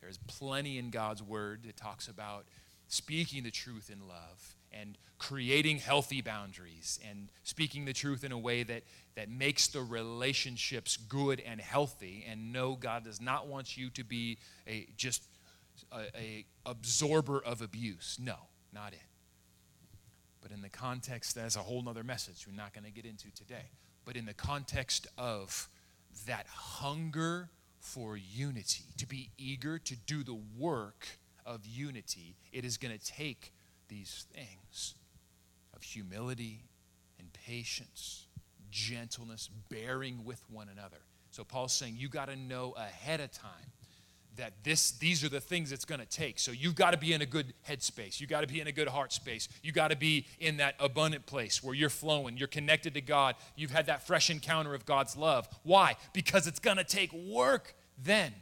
There's 0.00 0.18
plenty 0.28 0.78
in 0.78 0.90
God's 0.90 1.20
Word 1.20 1.64
that 1.64 1.76
talks 1.76 2.06
about 2.06 2.46
speaking 2.88 3.42
the 3.42 3.50
truth 3.50 3.90
in 3.90 4.06
love 4.06 4.56
and 4.72 4.98
creating 5.18 5.78
healthy 5.78 6.20
boundaries 6.20 6.98
and 7.08 7.30
speaking 7.44 7.84
the 7.84 7.92
truth 7.92 8.24
in 8.24 8.32
a 8.32 8.38
way 8.38 8.62
that, 8.62 8.82
that 9.14 9.30
makes 9.30 9.68
the 9.68 9.80
relationships 9.80 10.96
good 10.96 11.40
and 11.40 11.60
healthy. 11.60 12.24
And 12.28 12.52
no, 12.52 12.74
God 12.74 13.04
does 13.04 13.20
not 13.20 13.46
want 13.46 13.76
you 13.76 13.90
to 13.90 14.04
be 14.04 14.38
a 14.66 14.86
just 14.96 15.22
a, 15.92 16.02
a 16.18 16.44
absorber 16.66 17.40
of 17.40 17.62
abuse. 17.62 18.18
No, 18.20 18.36
not 18.72 18.92
it. 18.92 18.98
But 20.42 20.52
in 20.52 20.60
the 20.60 20.68
context, 20.68 21.34
that's 21.34 21.56
a 21.56 21.60
whole 21.60 21.82
nother 21.82 22.04
message 22.04 22.46
we're 22.46 22.54
not 22.54 22.74
going 22.74 22.84
to 22.84 22.90
get 22.90 23.06
into 23.06 23.32
today. 23.34 23.70
But 24.04 24.16
in 24.16 24.26
the 24.26 24.34
context 24.34 25.06
of 25.16 25.68
that 26.26 26.46
hunger 26.46 27.48
for 27.80 28.16
unity, 28.16 28.84
to 28.98 29.06
be 29.06 29.30
eager 29.38 29.78
to 29.78 29.96
do 29.96 30.22
the 30.22 30.38
work 30.58 31.18
of 31.46 31.66
unity, 31.66 32.36
it 32.52 32.64
is 32.64 32.76
going 32.76 32.96
to 32.96 33.04
take 33.04 33.52
these 33.88 34.26
things 34.32 34.94
of 35.74 35.82
humility 35.82 36.64
and 37.18 37.32
patience, 37.32 38.26
gentleness, 38.70 39.50
bearing 39.68 40.24
with 40.24 40.42
one 40.50 40.68
another. 40.68 40.98
So 41.30 41.44
Paul's 41.44 41.72
saying 41.72 41.96
you 41.98 42.08
got 42.08 42.28
to 42.28 42.36
know 42.36 42.74
ahead 42.76 43.20
of 43.20 43.32
time 43.32 43.72
that 44.36 44.52
this 44.64 44.92
these 44.92 45.22
are 45.22 45.28
the 45.28 45.40
things 45.40 45.72
it's 45.72 45.84
going 45.84 46.00
to 46.00 46.06
take. 46.06 46.38
So 46.38 46.50
you've 46.50 46.74
got 46.74 46.90
to 46.90 46.96
be 46.96 47.12
in 47.12 47.22
a 47.22 47.26
good 47.26 47.54
headspace. 47.68 48.20
You 48.20 48.26
got 48.26 48.40
to 48.40 48.46
be 48.46 48.60
in 48.60 48.66
a 48.66 48.72
good 48.72 48.88
heart 48.88 49.12
space. 49.12 49.48
You 49.62 49.72
got 49.72 49.90
to 49.90 49.96
be 49.96 50.26
in 50.40 50.56
that 50.56 50.74
abundant 50.80 51.26
place 51.26 51.62
where 51.62 51.74
you're 51.74 51.88
flowing 51.88 52.36
you're 52.36 52.48
connected 52.48 52.94
to 52.94 53.00
god 53.00 53.36
you've 53.56 53.70
had 53.70 53.86
that 53.86 54.06
fresh 54.06 54.30
encounter 54.30 54.74
of 54.74 54.86
god's 54.86 55.16
love. 55.16 55.48
Why? 55.62 55.96
Because 56.12 56.46
it's 56.46 56.58
going 56.58 56.78
to 56.78 56.84
take 56.84 57.12
work 57.12 57.74
then 58.02 58.32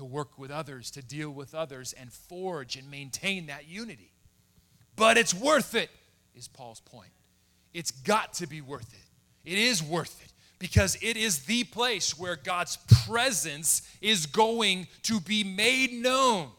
to 0.00 0.04
work 0.04 0.38
with 0.38 0.50
others 0.50 0.90
to 0.90 1.02
deal 1.02 1.30
with 1.30 1.54
others 1.54 1.92
and 1.92 2.12
forge 2.12 2.76
and 2.76 2.90
maintain 2.90 3.46
that 3.46 3.68
unity 3.68 4.12
but 4.96 5.16
it's 5.16 5.32
worth 5.32 5.74
it 5.74 5.90
is 6.34 6.48
paul's 6.48 6.80
point 6.80 7.12
it's 7.72 7.90
got 7.90 8.34
to 8.34 8.46
be 8.46 8.60
worth 8.60 8.92
it 8.92 9.50
it 9.50 9.58
is 9.58 9.82
worth 9.82 10.22
it 10.24 10.32
because 10.60 10.96
it 11.00 11.16
is 11.16 11.46
the 11.46 11.64
place 11.64 12.16
where 12.16 12.36
God's 12.36 12.76
presence 13.06 13.82
is 14.00 14.26
going 14.26 14.86
to 15.04 15.18
be 15.18 15.42
made 15.42 15.92
known 15.92 16.50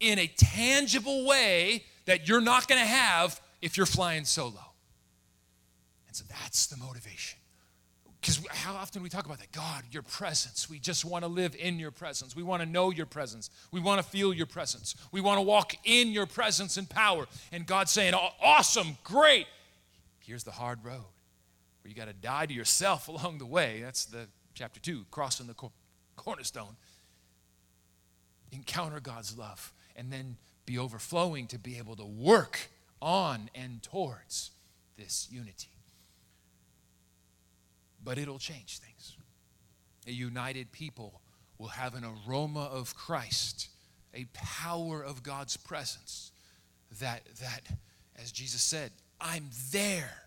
in 0.00 0.18
a 0.18 0.26
tangible 0.26 1.26
way 1.26 1.84
that 2.06 2.26
you're 2.26 2.40
not 2.40 2.66
going 2.66 2.80
to 2.80 2.86
have 2.86 3.40
if 3.60 3.76
you're 3.76 3.86
flying 3.86 4.24
solo. 4.24 4.72
And 6.08 6.16
so 6.16 6.24
that's 6.28 6.66
the 6.66 6.78
motivation. 6.78 7.38
Because 8.22 8.40
how 8.50 8.74
often 8.74 9.02
we 9.02 9.08
talk 9.08 9.26
about 9.26 9.40
that? 9.40 9.50
God, 9.50 9.82
your 9.90 10.04
presence. 10.04 10.70
We 10.70 10.78
just 10.78 11.04
want 11.04 11.24
to 11.24 11.28
live 11.28 11.56
in 11.58 11.80
your 11.80 11.90
presence. 11.90 12.36
We 12.36 12.44
want 12.44 12.62
to 12.62 12.68
know 12.68 12.90
your 12.90 13.04
presence. 13.04 13.50
We 13.72 13.80
want 13.80 14.00
to 14.00 14.08
feel 14.08 14.32
your 14.32 14.46
presence. 14.46 14.94
We 15.10 15.20
want 15.20 15.38
to 15.38 15.42
walk 15.42 15.74
in 15.82 16.12
your 16.12 16.26
presence 16.26 16.76
and 16.76 16.88
power. 16.88 17.26
And 17.50 17.66
God's 17.66 17.90
saying, 17.90 18.14
awesome, 18.40 18.96
great. 19.02 19.48
Here's 20.20 20.44
the 20.44 20.52
hard 20.52 20.84
road 20.84 21.02
where 21.82 21.88
you 21.88 21.96
got 21.96 22.06
to 22.06 22.12
die 22.12 22.46
to 22.46 22.54
yourself 22.54 23.08
along 23.08 23.38
the 23.38 23.46
way. 23.46 23.80
That's 23.82 24.04
the 24.04 24.28
chapter 24.54 24.78
2, 24.78 25.06
crossing 25.10 25.48
the 25.48 25.56
cornerstone. 26.14 26.76
Encounter 28.52 29.00
God's 29.00 29.36
love 29.36 29.72
and 29.96 30.12
then 30.12 30.36
be 30.64 30.78
overflowing 30.78 31.48
to 31.48 31.58
be 31.58 31.76
able 31.76 31.96
to 31.96 32.04
work 32.04 32.70
on 33.00 33.50
and 33.52 33.82
towards 33.82 34.52
this 34.96 35.26
unity. 35.28 35.71
But 38.04 38.18
it'll 38.18 38.38
change 38.38 38.78
things. 38.78 39.16
A 40.06 40.12
united 40.12 40.72
people 40.72 41.20
will 41.58 41.68
have 41.68 41.94
an 41.94 42.04
aroma 42.04 42.68
of 42.72 42.94
Christ, 42.96 43.68
a 44.14 44.26
power 44.32 45.02
of 45.02 45.22
God's 45.22 45.56
presence 45.56 46.32
that 47.00 47.24
that 47.40 47.62
as 48.20 48.32
Jesus 48.32 48.62
said, 48.62 48.90
I'm 49.20 49.48
there 49.70 50.22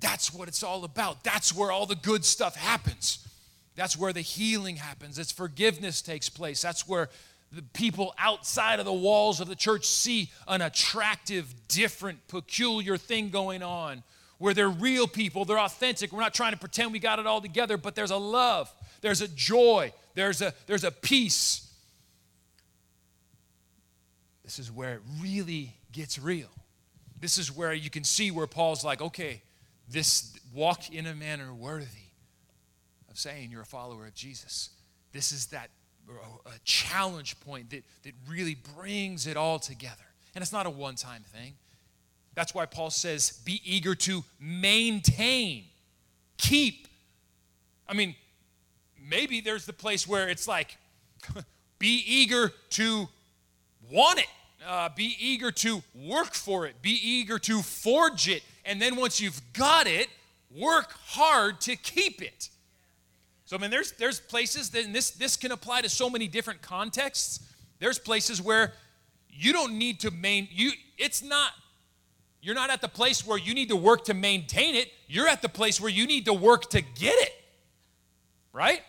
that's 0.00 0.32
what 0.32 0.48
it's 0.48 0.62
all 0.62 0.84
about. 0.84 1.24
That's 1.24 1.54
where 1.54 1.70
all 1.70 1.86
the 1.86 1.96
good 1.96 2.24
stuff 2.24 2.56
happens. 2.56 3.26
That's 3.74 3.96
where 3.96 4.12
the 4.12 4.20
healing 4.20 4.76
happens. 4.76 5.18
It's 5.18 5.32
forgiveness 5.32 6.02
takes 6.02 6.28
place. 6.28 6.62
That's 6.62 6.86
where 6.88 7.08
the 7.52 7.62
people 7.62 8.14
outside 8.18 8.78
of 8.78 8.84
the 8.84 8.92
walls 8.92 9.40
of 9.40 9.48
the 9.48 9.54
church 9.54 9.86
see 9.86 10.30
an 10.48 10.62
attractive, 10.62 11.54
different, 11.68 12.26
peculiar 12.28 12.96
thing 12.96 13.30
going 13.30 13.62
on 13.62 14.02
where 14.38 14.54
they're 14.54 14.68
real 14.68 15.06
people, 15.06 15.44
they're 15.44 15.58
authentic. 15.58 16.12
We're 16.12 16.20
not 16.20 16.34
trying 16.34 16.52
to 16.52 16.58
pretend 16.58 16.92
we 16.92 16.98
got 16.98 17.18
it 17.18 17.26
all 17.26 17.40
together, 17.40 17.76
but 17.76 17.94
there's 17.94 18.10
a 18.10 18.16
love, 18.16 18.72
there's 19.00 19.20
a 19.20 19.28
joy, 19.28 19.92
there's 20.14 20.42
a, 20.42 20.52
there's 20.66 20.84
a 20.84 20.90
peace. 20.90 21.62
This 24.44 24.58
is 24.58 24.70
where 24.70 24.94
it 24.94 25.00
really 25.20 25.74
gets 25.92 26.18
real. 26.18 26.50
This 27.18 27.38
is 27.38 27.54
where 27.54 27.72
you 27.72 27.90
can 27.90 28.04
see 28.04 28.30
where 28.30 28.46
Paul's 28.46 28.84
like, 28.84 29.00
okay, 29.00 29.42
this 29.88 30.36
walk 30.54 30.92
in 30.92 31.06
a 31.06 31.14
manner 31.14 31.52
worthy 31.52 31.86
of 33.10 33.18
saying 33.18 33.50
you're 33.50 33.62
a 33.62 33.66
follower 33.66 34.06
of 34.06 34.14
Jesus. 34.14 34.70
This 35.12 35.32
is 35.32 35.46
that 35.46 35.70
a 36.46 36.58
challenge 36.64 37.40
point 37.40 37.70
that, 37.70 37.82
that 38.04 38.12
really 38.28 38.56
brings 38.76 39.26
it 39.26 39.36
all 39.36 39.58
together. 39.58 40.04
And 40.34 40.42
it's 40.42 40.52
not 40.52 40.66
a 40.66 40.70
one 40.70 40.94
time 40.94 41.22
thing. 41.22 41.54
That's 42.36 42.54
why 42.54 42.66
Paul 42.66 42.90
says, 42.90 43.40
be 43.44 43.62
eager 43.64 43.94
to 43.94 44.22
maintain, 44.38 45.64
keep. 46.36 46.86
I 47.88 47.94
mean, 47.94 48.14
maybe 49.02 49.40
there's 49.40 49.64
the 49.64 49.72
place 49.72 50.06
where 50.06 50.28
it's 50.28 50.46
like, 50.46 50.76
be 51.78 52.04
eager 52.06 52.52
to 52.70 53.08
want 53.90 54.18
it, 54.18 54.26
uh, 54.66 54.90
be 54.94 55.16
eager 55.18 55.50
to 55.50 55.82
work 55.94 56.34
for 56.34 56.66
it, 56.66 56.82
be 56.82 57.00
eager 57.02 57.38
to 57.38 57.62
forge 57.62 58.28
it, 58.28 58.42
and 58.66 58.82
then 58.82 58.96
once 58.96 59.18
you've 59.18 59.40
got 59.54 59.86
it, 59.86 60.08
work 60.54 60.92
hard 61.06 61.58
to 61.62 61.74
keep 61.74 62.20
it. 62.20 62.50
So 63.46 63.56
I 63.56 63.60
mean, 63.60 63.70
there's 63.70 63.92
there's 63.92 64.20
places 64.20 64.70
that 64.70 64.92
this 64.92 65.10
this 65.12 65.38
can 65.38 65.52
apply 65.52 65.80
to 65.82 65.88
so 65.88 66.10
many 66.10 66.28
different 66.28 66.60
contexts. 66.60 67.40
There's 67.78 67.98
places 67.98 68.42
where 68.42 68.74
you 69.30 69.54
don't 69.54 69.78
need 69.78 70.00
to 70.00 70.10
main 70.10 70.48
you. 70.50 70.72
It's 70.98 71.22
not. 71.22 71.52
You're 72.46 72.54
not 72.54 72.70
at 72.70 72.80
the 72.80 72.86
place 72.86 73.26
where 73.26 73.36
you 73.36 73.54
need 73.54 73.70
to 73.70 73.76
work 73.76 74.04
to 74.04 74.14
maintain 74.14 74.76
it. 74.76 74.92
You're 75.08 75.26
at 75.26 75.42
the 75.42 75.48
place 75.48 75.80
where 75.80 75.90
you 75.90 76.06
need 76.06 76.26
to 76.26 76.32
work 76.32 76.70
to 76.70 76.80
get 76.80 77.12
it. 77.12 77.32
Right? 78.52 78.82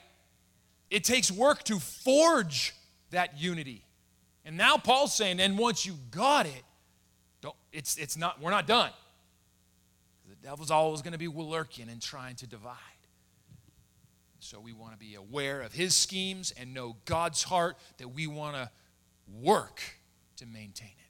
It 0.91 1.03
takes 1.03 1.31
work 1.31 1.63
to 1.63 1.79
forge 1.79 2.75
that 3.09 3.41
unity. 3.41 3.83
And 4.45 4.57
now 4.57 4.77
Paul's 4.77 5.15
saying, 5.15 5.39
and 5.39 5.57
once 5.57 5.87
you 5.87 5.95
got 6.11 6.45
it, 6.45 6.61
don't, 7.41 7.55
it's, 7.73 7.97
it's 7.97 8.15
not, 8.15 8.39
we're 8.39 8.51
not 8.51 8.67
done. 8.67 8.91
The 10.29 10.35
devil's 10.35 10.69
always 10.69 11.01
going 11.01 11.13
to 11.13 11.17
be 11.17 11.27
lurking 11.27 11.89
and 11.89 11.99
trying 11.99 12.35
to 12.35 12.45
divide. 12.45 12.75
So 14.37 14.59
we 14.59 14.71
want 14.71 14.93
to 14.93 14.99
be 14.99 15.15
aware 15.15 15.63
of 15.63 15.73
his 15.73 15.95
schemes 15.95 16.53
and 16.57 16.75
know 16.75 16.97
God's 17.05 17.41
heart 17.41 17.75
that 17.97 18.09
we 18.09 18.27
want 18.27 18.55
to 18.55 18.69
work 19.41 19.81
to 20.35 20.45
maintain 20.45 20.89
it. 20.89 21.06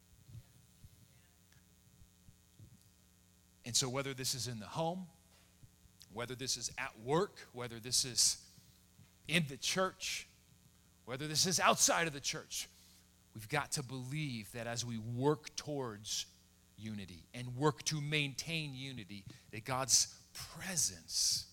And 3.68 3.76
so, 3.76 3.90
whether 3.90 4.14
this 4.14 4.34
is 4.34 4.48
in 4.48 4.62
the 4.62 4.66
home, 4.66 5.08
whether 6.14 6.36
this 6.36 6.56
is 6.56 6.72
at 6.78 6.94
work, 7.04 7.36
whether 7.52 7.80
this 7.82 8.06
is 8.06 8.38
in 9.28 9.44
the 9.50 9.58
church, 9.58 10.26
whether 11.04 11.28
this 11.28 11.46
is 11.46 11.60
outside 11.60 12.08
of 12.08 12.14
the 12.14 12.22
church, 12.22 12.70
we've 13.36 13.50
got 13.50 13.74
to 13.74 13.84
believe 13.84 14.50
that 14.54 14.68
as 14.68 14.86
we 14.86 14.98
work 14.98 15.54
towards 15.58 16.28
unity 16.78 17.26
and 17.34 17.58
work 17.58 17.84
to 17.84 18.00
maintain 18.00 18.74
unity, 18.74 19.26
that 19.52 19.66
God's 19.66 20.16
presence 20.34 21.48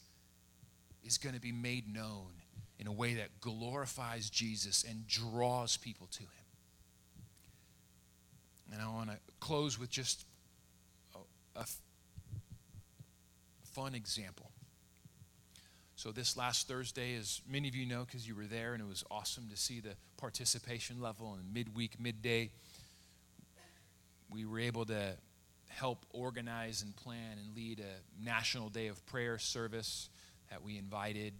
is 1.02 1.18
going 1.18 1.34
to 1.34 1.40
be 1.40 1.50
made 1.50 1.92
known 1.92 2.30
in 2.78 2.86
a 2.86 2.92
way 2.92 3.14
that 3.14 3.40
glorifies 3.40 4.30
Jesus 4.30 4.84
and 4.88 5.04
draws 5.08 5.76
people 5.76 6.06
to 6.12 6.22
him. 6.22 6.28
And 8.72 8.80
I 8.80 8.86
want 8.86 9.10
to 9.10 9.16
close 9.40 9.80
with 9.80 9.90
just 9.90 10.24
a, 11.16 11.18
a 11.58 11.66
fun 13.74 13.94
example. 13.94 14.50
So, 15.96 16.12
this 16.12 16.36
last 16.36 16.68
Thursday, 16.68 17.16
as 17.16 17.40
many 17.48 17.68
of 17.68 17.74
you 17.74 17.86
know, 17.86 18.04
because 18.04 18.26
you 18.26 18.34
were 18.34 18.46
there, 18.46 18.72
and 18.72 18.82
it 18.82 18.88
was 18.88 19.04
awesome 19.10 19.48
to 19.50 19.56
see 19.56 19.80
the 19.80 19.94
participation 20.16 21.00
level 21.00 21.34
and 21.34 21.52
midweek, 21.52 22.00
midday, 22.00 22.50
we 24.30 24.44
were 24.44 24.60
able 24.60 24.84
to 24.86 25.14
help 25.68 26.06
organize 26.12 26.82
and 26.82 26.94
plan 26.96 27.38
and 27.38 27.56
lead 27.56 27.80
a 27.80 28.24
national 28.24 28.68
day 28.68 28.88
of 28.88 29.04
prayer 29.06 29.38
service 29.38 30.08
that 30.50 30.62
we 30.62 30.78
invited 30.78 31.32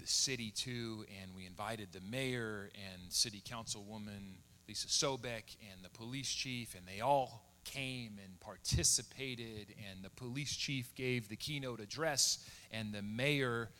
the 0.00 0.06
city 0.06 0.50
to, 0.50 1.04
and 1.22 1.34
we 1.36 1.46
invited 1.46 1.88
the 1.92 2.00
mayor 2.00 2.70
and 2.74 3.12
city 3.12 3.42
councilwoman 3.48 4.34
Lisa 4.66 4.88
Sobek 4.88 5.56
and 5.72 5.84
the 5.84 5.90
police 5.90 6.32
chief, 6.32 6.74
and 6.74 6.86
they 6.86 7.00
all 7.00 7.43
came 7.64 8.18
and 8.22 8.38
participated, 8.40 9.74
and 9.90 10.04
the 10.04 10.10
police 10.10 10.54
chief 10.54 10.94
gave 10.94 11.28
the 11.28 11.36
keynote 11.36 11.80
address, 11.80 12.38
and 12.70 12.92
the 12.92 13.02
mayor 13.02 13.70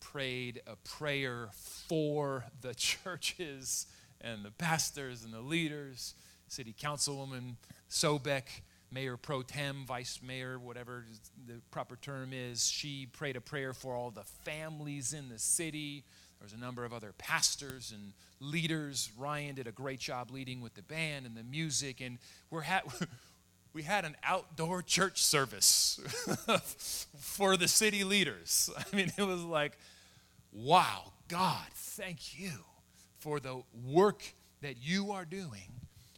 prayed 0.00 0.62
a 0.66 0.76
prayer 0.76 1.48
for 1.52 2.44
the 2.60 2.74
churches 2.76 3.86
and 4.20 4.44
the 4.44 4.50
pastors 4.50 5.24
and 5.24 5.32
the 5.32 5.40
leaders. 5.40 6.14
City 6.48 6.74
Councilwoman 6.78 7.54
Sobek, 7.88 8.62
Mayor 8.92 9.16
Pro 9.16 9.42
Tem, 9.42 9.84
Vice 9.86 10.20
Mayor, 10.22 10.58
whatever 10.58 11.04
the 11.46 11.60
proper 11.70 11.96
term 11.96 12.32
is, 12.32 12.68
she 12.68 13.06
prayed 13.06 13.36
a 13.36 13.40
prayer 13.40 13.72
for 13.72 13.94
all 13.94 14.10
the 14.10 14.24
families 14.44 15.12
in 15.12 15.28
the 15.28 15.38
city. 15.38 16.04
There 16.38 16.46
was 16.46 16.52
a 16.52 16.58
number 16.58 16.84
of 16.84 16.92
other 16.92 17.12
pastors 17.18 17.92
and 17.92 18.12
leaders. 18.40 19.10
Ryan 19.16 19.54
did 19.54 19.66
a 19.66 19.72
great 19.72 20.00
job 20.00 20.30
leading 20.30 20.60
with 20.60 20.74
the 20.74 20.82
band 20.82 21.26
and 21.26 21.36
the 21.36 21.44
music, 21.44 22.00
and 22.00 22.18
we're 22.50 22.62
ha- 22.62 22.82
we 23.72 23.82
had 23.82 24.04
an 24.04 24.16
outdoor 24.24 24.82
church 24.82 25.22
service 25.22 26.00
for 27.18 27.56
the 27.56 27.68
city 27.68 28.04
leaders. 28.04 28.70
I 28.78 28.96
mean, 28.96 29.12
it 29.16 29.22
was 29.22 29.42
like, 29.42 29.78
wow, 30.52 31.12
God, 31.28 31.66
thank 31.74 32.38
you 32.38 32.50
for 33.18 33.38
the 33.38 33.62
work 33.86 34.22
that 34.62 34.76
you 34.82 35.12
are 35.12 35.24
doing 35.24 35.72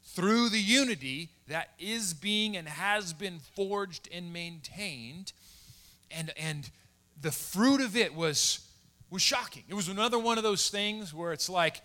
through 0.05 0.49
the 0.49 0.61
unity 0.61 1.31
that 1.49 1.71
is 1.79 2.15
being 2.15 2.57
and 2.57 2.69
has 2.69 3.13
been 3.13 3.39
forged 3.55 4.09
and 4.13 4.33
maintained. 4.33 5.33
And, 6.11 6.33
and 6.37 6.71
the 7.21 7.33
fruit 7.33 7.81
of 7.81 7.97
it 7.97 8.15
was, 8.15 8.67
was 9.11 9.23
shocking. 9.23 9.65
It 9.69 9.75
was 9.75 9.89
another 9.89 10.19
one 10.19 10.39
of 10.39 10.45
those 10.45 10.69
things 10.69 11.15
where 11.15 11.33
it's 11.33 11.49
like, 11.49 11.81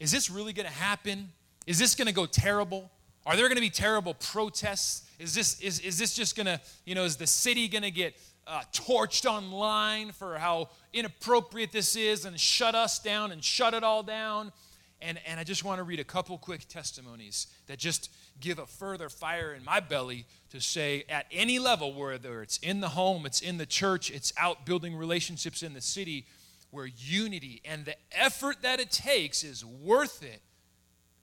is 0.00 0.10
this 0.10 0.30
really 0.30 0.52
going 0.52 0.66
to 0.66 0.72
happen? 0.72 1.30
Is 1.66 1.78
this 1.78 1.94
going 1.94 2.08
to 2.08 2.14
go 2.14 2.26
terrible? 2.26 2.90
Are 3.24 3.36
there 3.36 3.46
going 3.46 3.56
to 3.56 3.62
be 3.62 3.70
terrible 3.70 4.14
protests? 4.14 5.08
Is 5.18 5.34
this, 5.34 5.60
is, 5.60 5.80
is 5.80 5.98
this 5.98 6.14
just 6.14 6.36
going 6.36 6.46
to, 6.46 6.60
you 6.84 6.94
know, 6.94 7.04
is 7.04 7.16
the 7.16 7.26
city 7.26 7.68
going 7.68 7.82
to 7.82 7.90
get 7.90 8.14
uh, 8.46 8.62
torched 8.72 9.26
online 9.26 10.10
for 10.10 10.38
how 10.38 10.70
inappropriate 10.92 11.70
this 11.70 11.94
is 11.94 12.24
and 12.24 12.38
shut 12.38 12.74
us 12.74 12.98
down 12.98 13.30
and 13.30 13.42
shut 13.42 13.74
it 13.74 13.84
all 13.84 14.02
down? 14.02 14.52
And, 15.00 15.18
and 15.26 15.38
I 15.38 15.44
just 15.44 15.64
want 15.64 15.78
to 15.78 15.84
read 15.84 16.00
a 16.00 16.04
couple 16.04 16.38
quick 16.38 16.66
testimonies 16.68 17.48
that 17.66 17.78
just 17.78 18.10
give 18.40 18.58
a 18.58 18.66
further 18.66 19.08
fire 19.08 19.52
in 19.52 19.64
my 19.64 19.80
belly 19.80 20.26
to 20.50 20.60
say, 20.60 21.04
at 21.08 21.26
any 21.32 21.58
level, 21.58 21.92
whether 21.92 22.42
it's 22.42 22.58
in 22.58 22.80
the 22.80 22.90
home, 22.90 23.26
it's 23.26 23.40
in 23.40 23.58
the 23.58 23.66
church, 23.66 24.10
it's 24.10 24.32
out 24.36 24.64
building 24.64 24.94
relationships 24.96 25.62
in 25.62 25.74
the 25.74 25.80
city, 25.80 26.26
where 26.70 26.86
unity 26.86 27.60
and 27.64 27.84
the 27.84 27.96
effort 28.12 28.62
that 28.62 28.80
it 28.80 28.90
takes 28.90 29.44
is 29.44 29.64
worth 29.64 30.22
it 30.22 30.40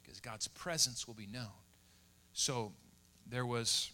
because 0.02 0.20
God's 0.20 0.48
presence 0.48 1.08
will 1.08 1.16
be 1.16 1.28
known. 1.28 1.48
So 2.34 2.72
there 3.30 3.46
was, 3.46 3.92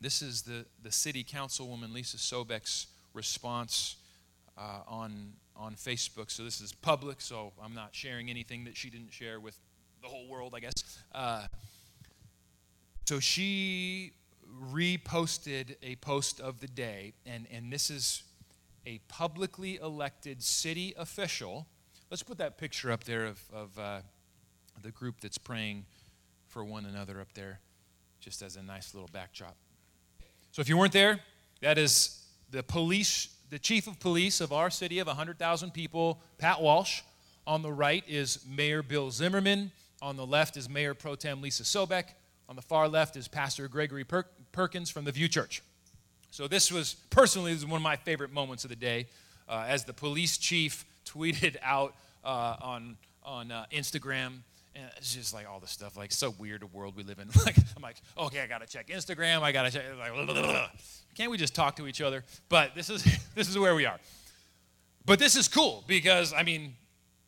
this 0.00 0.22
is 0.22 0.42
the, 0.42 0.66
the 0.82 0.92
city 0.92 1.24
councilwoman 1.24 1.92
Lisa 1.92 2.16
Sobek's 2.16 2.86
response 3.14 3.96
uh, 4.58 4.80
on, 4.86 5.32
on 5.56 5.74
Facebook. 5.74 6.30
So 6.30 6.44
this 6.44 6.60
is 6.60 6.72
public, 6.72 7.20
so 7.20 7.52
I'm 7.62 7.74
not 7.74 7.94
sharing 7.94 8.28
anything 8.30 8.64
that 8.64 8.76
she 8.76 8.90
didn't 8.90 9.12
share 9.12 9.40
with 9.40 9.56
the 10.02 10.08
whole 10.08 10.26
world, 10.28 10.54
I 10.56 10.60
guess. 10.60 10.74
Uh, 11.14 11.46
so 13.04 13.20
she 13.20 14.12
reposted 14.72 15.76
a 15.82 15.96
post 15.96 16.40
of 16.40 16.60
the 16.60 16.66
day, 16.66 17.12
and, 17.26 17.46
and 17.52 17.72
this 17.72 17.90
is 17.90 18.22
a 18.86 18.98
publicly 19.08 19.76
elected 19.76 20.42
city 20.42 20.94
official. 20.96 21.66
Let's 22.10 22.22
put 22.22 22.38
that 22.38 22.58
picture 22.58 22.90
up 22.90 23.04
there 23.04 23.26
of, 23.26 23.40
of 23.52 23.78
uh, 23.78 24.00
the 24.82 24.90
group 24.90 25.20
that's 25.20 25.38
praying 25.38 25.84
for 26.50 26.64
one 26.64 26.84
another 26.84 27.20
up 27.20 27.32
there, 27.32 27.60
just 28.20 28.42
as 28.42 28.56
a 28.56 28.62
nice 28.62 28.92
little 28.92 29.08
backdrop. 29.12 29.56
So 30.52 30.60
if 30.60 30.68
you 30.68 30.76
weren't 30.76 30.92
there, 30.92 31.20
that 31.62 31.78
is 31.78 32.24
the 32.50 32.62
police, 32.62 33.28
the 33.50 33.58
chief 33.58 33.86
of 33.86 33.98
police 34.00 34.40
of 34.40 34.52
our 34.52 34.68
city 34.68 34.98
of 34.98 35.06
100,000 35.06 35.72
people, 35.72 36.20
Pat 36.38 36.60
Walsh. 36.60 37.02
On 37.46 37.62
the 37.62 37.72
right 37.72 38.04
is 38.06 38.44
Mayor 38.48 38.82
Bill 38.82 39.10
Zimmerman. 39.10 39.70
On 40.02 40.16
the 40.16 40.26
left 40.26 40.56
is 40.56 40.68
Mayor 40.68 40.94
Pro 40.94 41.14
Tem 41.14 41.40
Lisa 41.40 41.62
Sobek. 41.62 42.04
On 42.48 42.56
the 42.56 42.62
far 42.62 42.88
left 42.88 43.16
is 43.16 43.28
Pastor 43.28 43.68
Gregory 43.68 44.04
per- 44.04 44.26
Perkins 44.52 44.90
from 44.90 45.04
the 45.04 45.12
View 45.12 45.28
Church. 45.28 45.62
So 46.30 46.46
this 46.48 46.70
was 46.70 46.94
personally 47.10 47.52
this 47.52 47.62
was 47.62 47.70
one 47.70 47.78
of 47.78 47.82
my 47.82 47.96
favorite 47.96 48.32
moments 48.32 48.64
of 48.64 48.70
the 48.70 48.76
day, 48.76 49.06
uh, 49.48 49.64
as 49.66 49.84
the 49.84 49.92
police 49.92 50.36
chief 50.38 50.84
tweeted 51.04 51.56
out 51.62 51.94
uh, 52.24 52.56
on 52.60 52.96
on 53.24 53.50
uh, 53.50 53.66
Instagram 53.72 54.38
and 54.74 54.84
it's 54.96 55.14
just 55.14 55.34
like 55.34 55.48
all 55.48 55.60
the 55.60 55.66
stuff, 55.66 55.96
like 55.96 56.12
so 56.12 56.34
weird 56.38 56.62
a 56.62 56.66
world 56.66 56.96
we 56.96 57.02
live 57.02 57.18
in. 57.18 57.28
Like 57.44 57.56
I'm 57.76 57.82
like, 57.82 57.96
okay, 58.18 58.40
I 58.40 58.46
gotta 58.46 58.66
check 58.66 58.88
Instagram. 58.88 59.42
I 59.42 59.52
gotta 59.52 59.70
check. 59.70 59.84
Like, 59.98 60.12
blah, 60.12 60.24
blah, 60.24 60.42
blah. 60.42 60.68
can't 61.14 61.30
we 61.30 61.38
just 61.38 61.54
talk 61.54 61.76
to 61.76 61.86
each 61.86 62.00
other? 62.00 62.24
But 62.48 62.74
this 62.74 62.90
is 62.90 63.02
this 63.34 63.48
is 63.48 63.58
where 63.58 63.74
we 63.74 63.86
are. 63.86 63.98
But 65.04 65.18
this 65.18 65.36
is 65.36 65.48
cool 65.48 65.84
because 65.86 66.32
I 66.32 66.42
mean, 66.42 66.74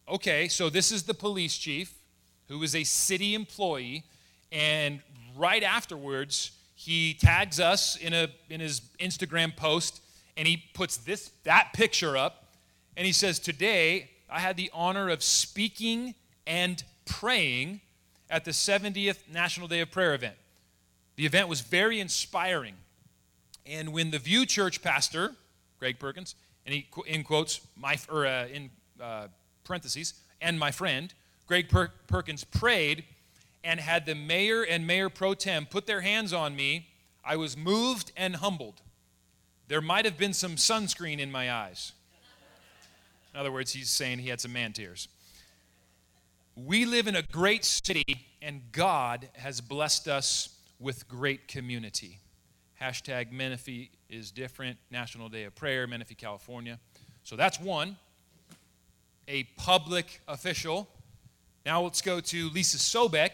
okay, 0.09 0.49
so 0.49 0.71
this 0.71 0.93
is 0.93 1.05
the 1.05 1.15
police 1.15 1.57
chief 1.57 1.95
who 2.49 2.63
is 2.63 2.75
a 2.75 2.85
city 2.85 3.35
employee, 3.35 4.05
and 4.51 5.01
right 5.37 5.63
afterwards 5.63 6.53
he 6.75 7.15
tags 7.15 7.61
us 7.61 7.97
in 7.97 8.13
a 8.13 8.29
in 8.51 8.61
his 8.61 8.81
Instagram 9.01 9.57
post, 9.57 10.03
and 10.37 10.47
he 10.47 10.63
puts 10.75 10.99
this 10.99 11.31
that 11.45 11.71
picture 11.73 12.17
up, 12.17 12.53
and 12.97 13.07
he 13.07 13.13
says, 13.13 13.39
today 13.39 14.11
I 14.31 14.41
had 14.41 14.57
the 14.57 14.71
honor 14.73 15.09
of 15.09 15.23
speaking 15.23 16.15
and 16.47 16.83
praying 17.05 17.81
at 18.31 18.45
the 18.45 18.51
70th 18.51 19.29
National 19.31 19.69
Day 19.69 19.81
of 19.81 19.91
Prayer 19.91 20.15
event. 20.15 20.37
The 21.17 21.27
event 21.27 21.49
was 21.49 21.61
very 21.61 22.01
inspiring. 22.01 22.75
And 23.67 23.93
when 23.93 24.11
the 24.11 24.19
View 24.19 24.47
Church 24.47 24.83
pastor, 24.83 25.33
Greg 25.79 25.99
Perkins, 25.99 26.35
and 26.65 26.75
he 26.75 26.87
in 27.07 27.25
quotes, 27.25 27.61
my, 27.77 27.99
or 28.11 28.27
uh, 28.27 28.47
in 28.47 28.71
uh, 29.01 29.29
parentheses, 29.65 30.15
and 30.41 30.59
my 30.59 30.71
friend, 30.71 31.13
Greg 31.47 31.69
per- 31.69 31.93
Perkins 32.07 32.45
prayed 32.45 33.05
and 33.65 33.79
had 33.79 34.07
the 34.07 34.15
mayor 34.15 34.63
and 34.63 34.87
mayor 34.87 35.09
pro 35.09 35.35
tem 35.35 35.67
put 35.67 35.87
their 35.87 36.01
hands 36.01 36.33
on 36.33 36.57
me, 36.57 36.89
I 37.25 37.37
was 37.37 37.57
moved 37.57 38.11
and 38.17 38.37
humbled. 38.37 38.81
There 39.69 39.81
might 39.81 40.05
have 40.05 40.19
been 40.19 40.33
some 40.33 40.57
sunscreen 40.57 41.19
in 41.19 41.31
my 41.31 41.53
eyes. 41.53 41.93
In 43.33 43.41
other 43.41 43.53
words, 43.53 43.73
he's 43.73 43.89
saying 43.89 44.19
he 44.19 44.29
had 44.29 44.41
some 44.41 44.53
man 44.53 44.73
tears. 44.73 45.09
We 46.55 46.85
live 46.85 47.07
in 47.07 47.17
a 47.17 47.23
great 47.23 47.65
city, 47.65 48.27
and 48.43 48.61
God 48.73 49.31
has 49.37 49.63
blessed 49.63 50.07
us 50.07 50.51
with 50.79 51.09
great 51.09 51.49
community. 51.49 52.19
Hashtag 52.79 53.33
Menifee 53.33 53.91
is 54.11 54.31
different, 54.31 54.77
National 54.91 55.31
Day 55.31 55.45
of 55.45 55.55
Prayer, 55.55 55.87
Menifee, 55.87 56.15
California. 56.15 56.79
So 57.23 57.37
that's 57.37 57.59
one, 57.59 57.97
a 59.27 59.45
public 59.57 60.21
official. 60.29 60.91
Now 61.65 61.81
let's 61.83 62.03
go 62.03 62.21
to 62.21 62.51
Lisa 62.51 62.77
Sobek. 62.77 63.31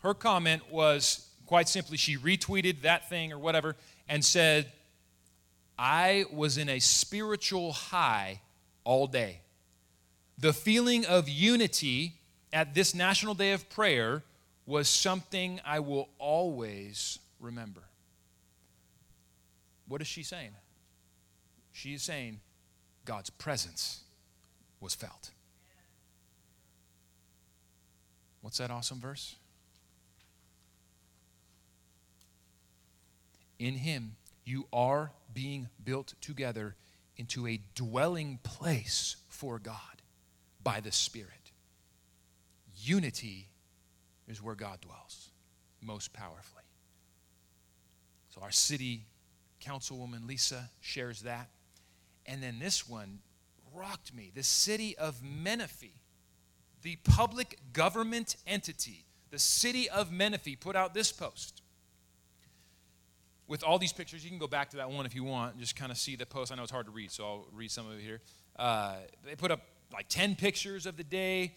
Her 0.00 0.14
comment 0.14 0.62
was 0.70 1.28
quite 1.44 1.68
simply 1.68 1.98
she 1.98 2.16
retweeted 2.16 2.80
that 2.82 3.06
thing 3.10 3.34
or 3.34 3.38
whatever 3.38 3.76
and 4.08 4.24
said, 4.24 4.72
I 5.78 6.24
was 6.32 6.56
in 6.56 6.70
a 6.70 6.78
spiritual 6.78 7.72
high 7.72 8.40
all 8.82 9.06
day. 9.06 9.40
The 10.38 10.54
feeling 10.54 11.04
of 11.04 11.28
unity 11.28 12.14
at 12.56 12.72
this 12.72 12.94
National 12.94 13.34
Day 13.34 13.52
of 13.52 13.68
Prayer 13.68 14.22
was 14.64 14.88
something 14.88 15.60
I 15.62 15.80
will 15.80 16.08
always 16.18 17.18
remember. 17.38 17.82
What 19.86 20.00
is 20.00 20.06
she 20.06 20.22
saying? 20.22 20.52
She 21.72 21.92
is 21.92 22.02
saying 22.02 22.40
God's 23.04 23.28
presence 23.28 24.04
was 24.80 24.94
felt. 24.94 25.32
What's 28.40 28.56
that 28.56 28.70
awesome 28.70 29.00
verse? 29.00 29.36
In 33.58 33.74
him 33.74 34.16
you 34.46 34.66
are 34.72 35.12
being 35.34 35.68
built 35.84 36.14
together 36.22 36.74
into 37.18 37.46
a 37.46 37.60
dwelling 37.74 38.38
place 38.42 39.16
for 39.28 39.58
God 39.58 40.00
by 40.64 40.80
the 40.80 40.90
Spirit. 40.90 41.45
Unity 42.86 43.48
is 44.28 44.42
where 44.42 44.54
God 44.54 44.80
dwells 44.80 45.30
most 45.80 46.12
powerfully. 46.12 46.62
So, 48.30 48.42
our 48.42 48.52
city 48.52 49.06
councilwoman 49.60 50.26
Lisa 50.26 50.70
shares 50.80 51.22
that. 51.22 51.48
And 52.26 52.42
then 52.42 52.58
this 52.58 52.88
one 52.88 53.20
rocked 53.74 54.14
me 54.14 54.30
the 54.34 54.42
city 54.42 54.96
of 54.98 55.22
Menifee, 55.22 56.00
the 56.82 56.96
public 57.04 57.58
government 57.72 58.36
entity, 58.46 59.04
the 59.30 59.38
city 59.38 59.88
of 59.88 60.12
Menifee, 60.12 60.56
put 60.56 60.76
out 60.76 60.94
this 60.94 61.12
post 61.12 61.62
with 63.48 63.62
all 63.62 63.78
these 63.78 63.92
pictures. 63.92 64.24
You 64.24 64.30
can 64.30 64.38
go 64.38 64.48
back 64.48 64.70
to 64.70 64.76
that 64.78 64.90
one 64.90 65.06
if 65.06 65.14
you 65.14 65.24
want 65.24 65.52
and 65.52 65.60
just 65.60 65.76
kind 65.76 65.92
of 65.92 65.98
see 65.98 66.16
the 66.16 66.26
post. 66.26 66.52
I 66.52 66.56
know 66.56 66.62
it's 66.62 66.72
hard 66.72 66.86
to 66.86 66.92
read, 66.92 67.10
so 67.10 67.24
I'll 67.24 67.46
read 67.52 67.70
some 67.70 67.86
of 67.86 67.98
it 67.98 68.02
here. 68.02 68.20
Uh, 68.56 68.96
they 69.24 69.36
put 69.36 69.50
up 69.50 69.60
like 69.92 70.08
10 70.08 70.36
pictures 70.36 70.86
of 70.86 70.96
the 70.96 71.04
day. 71.04 71.54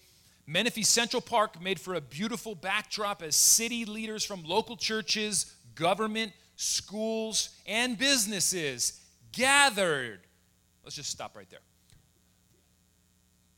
Menifee 0.50 0.82
Central 0.82 1.22
Park 1.22 1.62
made 1.62 1.80
for 1.80 1.94
a 1.94 2.02
beautiful 2.02 2.56
backdrop 2.56 3.22
as 3.22 3.36
city 3.36 3.86
leaders 3.86 4.26
from 4.26 4.44
local 4.44 4.76
churches, 4.76 5.54
government, 5.76 6.34
schools, 6.56 7.50
and 7.68 8.00
businesses 8.00 9.00
gathered. 9.32 10.22
Let's 10.84 10.96
just 10.96 11.12
stop 11.12 11.38
right 11.38 11.48
there. 11.52 11.60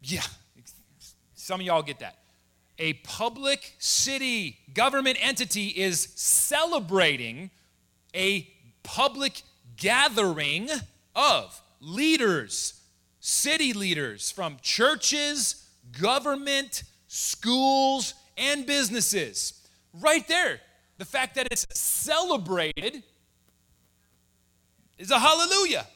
Yeah, 0.01 0.23
some 1.33 1.61
of 1.61 1.65
y'all 1.65 1.81
get 1.81 1.99
that. 1.99 2.17
A 2.77 2.93
public 2.93 3.73
city 3.79 4.57
government 4.73 5.17
entity 5.21 5.67
is 5.67 6.09
celebrating 6.15 7.51
a 8.13 8.51
public 8.83 9.43
gathering 9.77 10.69
of 11.15 11.61
leaders, 11.79 12.81
city 13.21 13.71
leaders 13.71 14.29
from 14.29 14.57
churches, 14.61 15.60
government, 15.99 16.83
schools, 17.07 18.13
and 18.37 18.65
businesses. 18.65 19.67
Right 19.93 20.27
there. 20.27 20.59
The 20.97 21.05
fact 21.05 21.35
that 21.35 21.47
it's 21.51 21.65
celebrated 21.77 23.03
is 24.97 25.11
a 25.11 25.19
hallelujah. 25.19 25.87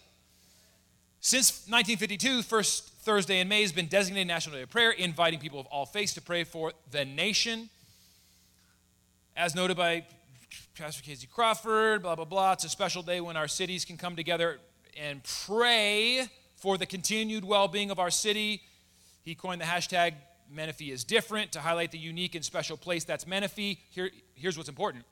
Since 1.20 1.68
1952, 1.70 2.42
first 2.42 2.90
Thursday 3.02 3.40
in 3.40 3.48
May 3.48 3.62
has 3.62 3.72
been 3.72 3.88
designated 3.88 4.28
National 4.28 4.56
Day 4.56 4.64
of 4.64 4.70
Prayer, 4.70 4.92
inviting 4.92 5.40
people 5.40 5.60
of 5.60 5.68
all 5.68 5.86
faiths 5.86 6.14
to 6.16 6.22
pray 6.22 6.44
for 6.44 6.74
the 6.92 7.06
nation. 7.06 7.70
As 9.38 9.54
noted 9.54 9.78
by 9.78 10.06
Pastor 10.76 11.04
Casey 11.04 11.28
Crawford, 11.28 12.02
blah, 12.02 12.16
blah, 12.16 12.26
blah. 12.26 12.54
It's 12.54 12.64
a 12.64 12.70
special 12.70 13.04
day 13.04 13.22
when 13.22 13.38
our 13.38 13.48
cities 13.48 13.86
can 13.86 13.98
come 13.98 14.16
together 14.16 14.60
and 14.98 15.22
pray 15.46 16.28
for 16.56 16.78
the 16.78 16.86
continued 16.86 17.44
well 17.44 17.68
being 17.68 17.92
of 17.92 18.00
our 18.00 18.12
city 18.12 18.62
he 19.26 19.36
coined 19.36 19.60
the 19.60 19.66
hashtag 19.66 20.14
Menifee 20.50 20.92
is 20.92 21.04
different 21.04 21.52
to 21.54 21.60
highlight 21.60 21.92
the 21.92 21.98
unique 21.98 22.36
and 22.36 22.46
special 22.46 22.78
place 22.78 23.04
that's 23.04 23.26
Menifee. 23.26 23.80
Here, 23.90 24.12
here's 24.36 24.56
what's 24.56 24.70
important. 24.70 25.04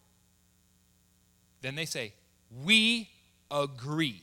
Then 1.62 1.74
they 1.74 1.86
say, 1.86 2.14
We 2.64 3.10
agree. 3.50 4.22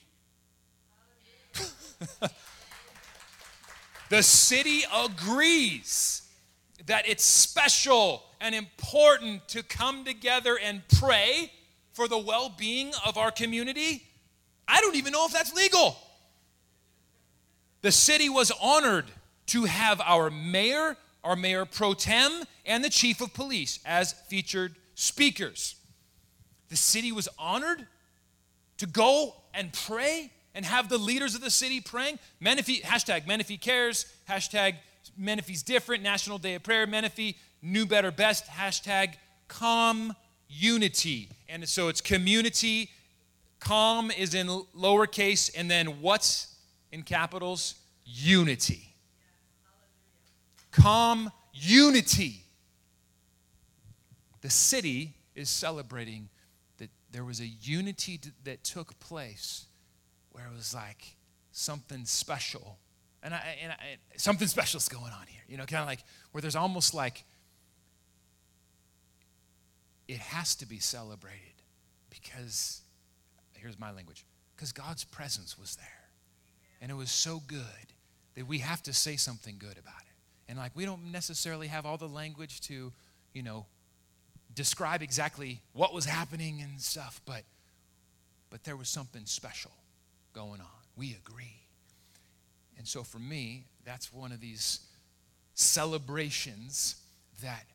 the 4.09 4.23
city 4.23 4.83
agrees 4.95 6.23
that 6.87 7.09
it's 7.09 7.25
special 7.25 8.23
and 8.41 8.55
important 8.55 9.49
to 9.49 9.65
come 9.65 10.05
together 10.05 10.57
and 10.63 10.83
pray 11.01 11.51
for 11.93 12.07
the 12.07 12.19
well 12.19 12.55
being 12.57 12.93
of 13.05 13.19
our 13.19 13.33
community. 13.33 14.05
I 14.69 14.81
don't 14.81 14.95
even 14.95 15.13
know 15.13 15.27
if 15.27 15.33
that's 15.33 15.53
legal. 15.53 15.97
The 17.83 17.91
city 17.91 18.29
was 18.29 18.53
honored 18.63 19.07
to 19.51 19.65
have 19.65 20.01
our 20.03 20.31
mayor, 20.31 20.97
our 21.25 21.35
mayor 21.35 21.65
pro 21.65 21.93
tem, 21.93 22.45
and 22.65 22.85
the 22.85 22.89
chief 22.89 23.21
of 23.21 23.35
police 23.35 23.81
as 23.85 24.13
featured 24.29 24.77
speakers. 24.95 25.75
The 26.69 26.77
city 26.77 27.11
was 27.11 27.29
honored 27.37 27.85
to 28.79 28.87
go 28.87 29.35
and 29.53 29.73
pray 29.73 30.31
and 30.55 30.65
have 30.65 30.89
the 30.89 30.99
leaders 30.99 31.35
of 31.35 31.41
the 31.41 31.51
city 31.51 31.81
praying. 31.81 32.21
Menifee, 32.39 32.81
hashtag 32.83 33.27
Menifee 33.27 33.57
cares, 33.57 34.07
hashtag 34.29 34.77
Menifee's 35.19 35.65
different, 35.65 36.05
National 36.05 36.39
Day 36.39 36.55
of 36.55 36.63
Prayer, 36.63 36.87
Menifee, 36.87 37.37
new, 37.61 37.87
better, 37.87 38.13
best, 38.13 38.47
hashtag 38.47 39.15
calm 39.49 40.15
unity. 40.49 41.29
And 41.49 41.69
so 41.69 41.89
it's 41.89 42.01
community, 42.01 42.89
calm 43.59 44.13
is 44.13 44.33
in 44.33 44.47
lowercase, 44.47 45.51
and 45.57 45.69
then 45.69 46.01
what's 46.01 46.55
in 46.93 47.03
capitals? 47.03 47.75
Unity 48.05 48.90
calm 50.71 51.31
unity. 51.53 52.45
The 54.41 54.51
city 54.51 55.15
is 55.35 55.51
celebrating 55.51 56.29
that 56.79 56.91
there 57.13 57.25
was 57.25 57.41
a 57.41 57.47
unity 57.47 58.21
that 58.45 58.65
took 58.65 58.99
place 58.99 59.67
where 60.33 60.47
it 60.47 60.57
was 60.57 60.75
like 60.75 61.17
something 61.53 62.05
special. 62.05 62.79
And, 63.23 63.35
I, 63.35 63.59
and 63.63 63.73
I, 63.73 63.77
something 64.17 64.49
special 64.49 64.79
is 64.79 64.89
going 64.89 65.13
on 65.13 65.27
here, 65.27 65.43
you 65.49 65.57
know, 65.57 65.67
kind 65.67 65.83
of 65.83 65.87
like 65.87 66.05
where 66.33 66.41
there's 66.41 66.57
almost 66.57 66.95
like 66.95 67.25
it 70.09 70.19
has 70.19 70.55
to 70.57 70.67
be 70.67 70.79
celebrated 70.79 71.63
because, 72.09 72.81
here's 73.53 73.79
my 73.79 73.93
language, 73.93 74.25
because 74.57 74.73
God's 74.73 75.05
presence 75.05 75.59
was 75.59 75.77
there. 75.77 75.87
And 76.81 76.91
it 76.91 76.95
was 76.95 77.11
so 77.11 77.43
good 77.47 77.93
that 78.35 78.47
we 78.47 78.59
have 78.59 78.83
to 78.85 78.93
say 78.95 79.17
something 79.17 79.57
good 79.59 79.77
about 79.79 80.01
it. 80.01 80.10
And 80.51 80.59
like 80.59 80.73
we 80.75 80.85
don't 80.85 81.13
necessarily 81.13 81.69
have 81.69 81.87
all 81.87 81.97
the 81.97 82.09
language 82.09 82.61
to, 82.63 82.93
you 83.33 83.43
know, 83.45 83.67
describe 84.53 85.01
exactly 85.01 85.61
what 85.75 85.95
was 85.95 86.05
happening 86.05 86.61
and 86.61 86.81
stuff, 86.81 87.21
but 87.25 87.45
but 88.51 88.65
there 88.65 88.77
was 88.77 88.89
something 88.89 89.23
special 89.27 89.71
going 90.33 90.61
on. 90.61 90.67
We 90.97 91.17
agree. 91.25 91.55
And 92.77 92.89
so 92.89 93.05
for 93.05 93.21
me, 93.21 93.67
that's 93.85 94.13
one 94.13 94.33
of 94.33 94.41
these 94.41 94.81
celebrations 95.55 96.97
that 97.43 97.67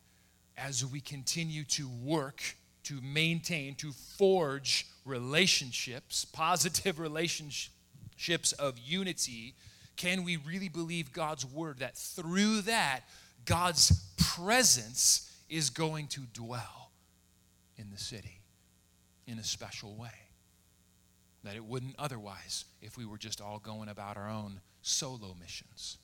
as 0.58 0.84
we 0.84 1.00
continue 1.00 1.64
to 1.64 1.88
work 2.04 2.42
to 2.84 3.00
maintain, 3.00 3.74
to 3.76 3.92
forge 4.18 4.86
relationships, 5.06 6.26
positive 6.26 7.00
relationships 7.00 8.52
of 8.58 8.78
unity 8.78 9.54
can 9.96 10.24
we 10.24 10.36
really 10.36 10.68
believe 10.68 11.12
God's 11.12 11.44
word 11.44 11.78
that 11.78 11.96
through 11.96 12.62
that, 12.62 13.00
God's 13.44 13.92
presence 14.16 15.32
is 15.48 15.70
going 15.70 16.08
to 16.08 16.20
dwell 16.32 16.90
in 17.76 17.90
the 17.90 17.98
city 17.98 18.40
in 19.26 19.38
a 19.38 19.44
special 19.44 19.94
way? 19.96 20.10
That 21.44 21.56
it 21.56 21.64
wouldn't 21.64 21.94
otherwise 21.98 22.64
if 22.82 22.98
we 22.98 23.06
were 23.06 23.18
just 23.18 23.40
all 23.40 23.58
going 23.58 23.88
about 23.88 24.16
our 24.16 24.28
own 24.28 24.60
solo 24.82 25.34
missions. 25.40 25.98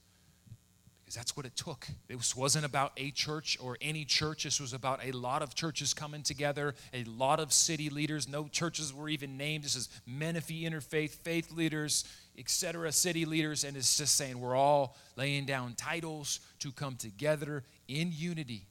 Because 1.05 1.17
that's 1.17 1.37
what 1.37 1.45
it 1.45 1.57
took. 1.57 1.89
This 2.07 2.37
wasn't 2.37 2.65
about 2.65 2.93
a 2.97 3.11
church 3.11 3.59
or 3.61 3.77
any 3.81 4.05
church. 4.05 4.45
This 4.45 4.61
was 4.61 4.73
about 4.73 5.01
a 5.05 5.11
lot 5.11 5.43
of 5.43 5.55
churches 5.55 5.93
coming 5.93 6.23
together, 6.23 6.77
a 6.95 7.03
lot 7.05 7.41
of 7.41 7.53
city 7.53 7.91
leaders. 7.91 8.29
No 8.29 8.47
churches 8.47 8.95
were 8.95 9.09
even 9.09 9.37
named. 9.37 9.65
This 9.65 9.75
is 9.75 9.89
Menifee 10.07 10.65
Interfaith, 10.65 11.11
faith 11.11 11.51
leaders 11.51 12.05
etc., 12.39 12.91
city 12.93 13.25
leaders, 13.25 13.65
and 13.65 13.77
it's 13.77 13.97
just 13.97 14.15
saying 14.15 14.41
we're 14.41 14.57
all 14.57 14.97
laying 15.17 15.45
down 15.45 15.75
titles 15.75 16.41
to 16.61 16.73
come 16.73 16.97
together 16.97 17.65
in 17.89 18.11
unity 18.13 18.67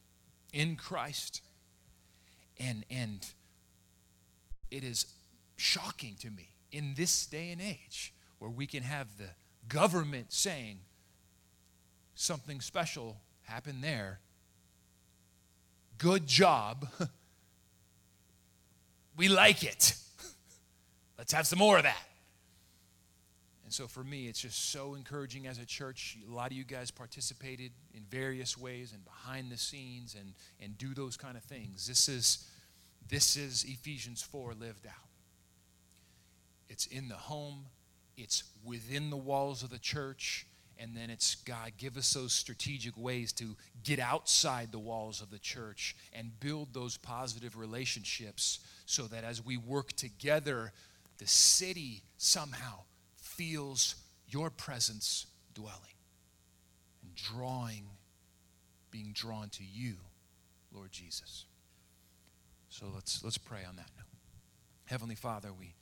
in 0.51 0.75
Christ. 0.75 1.41
And, 2.59 2.85
and 2.89 3.25
it 4.69 4.83
is 4.83 5.05
shocking 5.57 6.15
to 6.21 6.29
me 6.29 6.49
in 6.71 6.93
this 6.95 7.25
day 7.25 7.51
and 7.51 7.61
age 7.61 8.13
where 8.39 8.49
we 8.49 8.65
can 8.65 8.83
have 8.83 9.17
the 9.17 9.29
government 9.67 10.31
saying 10.33 10.79
something 12.15 12.61
special 12.61 13.17
happened 13.43 13.83
there. 13.83 14.19
Good 15.97 16.25
job. 16.25 16.87
we 19.17 19.27
like 19.27 19.63
it. 19.63 19.93
Let's 21.17 21.33
have 21.33 21.45
some 21.45 21.59
more 21.59 21.77
of 21.77 21.83
that. 21.83 22.01
And 23.71 23.75
so 23.77 23.87
for 23.87 24.03
me, 24.03 24.27
it's 24.27 24.41
just 24.41 24.73
so 24.73 24.95
encouraging 24.95 25.47
as 25.47 25.57
a 25.57 25.65
church. 25.65 26.17
A 26.29 26.33
lot 26.33 26.51
of 26.51 26.57
you 26.57 26.65
guys 26.65 26.91
participated 26.91 27.71
in 27.93 28.03
various 28.09 28.57
ways 28.57 28.91
and 28.91 29.01
behind 29.05 29.49
the 29.49 29.55
scenes 29.55 30.13
and, 30.13 30.33
and 30.59 30.77
do 30.77 30.93
those 30.93 31.15
kind 31.15 31.37
of 31.37 31.43
things. 31.43 31.87
This 31.87 32.09
is, 32.09 32.49
this 33.07 33.37
is 33.37 33.63
Ephesians 33.65 34.21
4 34.21 34.55
lived 34.55 34.85
out. 34.85 35.07
It's 36.67 36.85
in 36.87 37.07
the 37.07 37.15
home, 37.15 37.67
it's 38.17 38.43
within 38.61 39.09
the 39.09 39.15
walls 39.15 39.63
of 39.63 39.69
the 39.69 39.79
church, 39.79 40.45
and 40.77 40.93
then 40.93 41.09
it's 41.09 41.35
God, 41.35 41.71
give 41.77 41.95
us 41.95 42.13
those 42.13 42.33
strategic 42.33 42.97
ways 42.97 43.31
to 43.31 43.55
get 43.85 43.99
outside 43.99 44.73
the 44.73 44.79
walls 44.79 45.21
of 45.21 45.31
the 45.31 45.39
church 45.39 45.95
and 46.11 46.37
build 46.41 46.73
those 46.73 46.97
positive 46.97 47.57
relationships 47.57 48.59
so 48.85 49.03
that 49.03 49.23
as 49.23 49.41
we 49.41 49.55
work 49.55 49.93
together, 49.93 50.73
the 51.19 51.27
city 51.27 52.03
somehow 52.17 52.79
feels 53.41 53.95
your 54.27 54.51
presence 54.51 55.25
dwelling 55.55 55.97
and 57.01 57.15
drawing, 57.15 57.85
being 58.91 59.11
drawn 59.15 59.49
to 59.49 59.63
you, 59.63 59.95
Lord 60.71 60.91
Jesus. 60.91 61.45
So 62.69 62.85
let's, 62.93 63.23
let's 63.23 63.39
pray 63.39 63.61
on 63.67 63.77
that 63.77 63.89
note. 63.97 64.05
Heavenly 64.85 65.15
Father, 65.15 65.49
we 65.51 65.73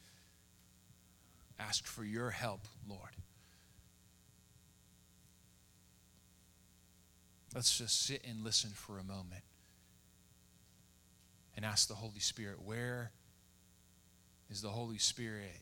ask 1.60 1.86
for 1.86 2.06
your 2.06 2.30
help, 2.30 2.62
Lord. 2.88 3.12
Let's 7.54 7.78
just 7.78 8.06
sit 8.06 8.22
and 8.26 8.42
listen 8.42 8.70
for 8.70 9.00
a 9.00 9.04
moment 9.04 9.44
and 11.58 11.66
ask 11.66 11.90
the 11.90 11.96
Holy 11.96 12.22
Spirit, 12.22 12.62
where 12.64 13.12
is 14.50 14.62
the 14.62 14.70
Holy 14.70 14.98
Spirit 14.98 15.60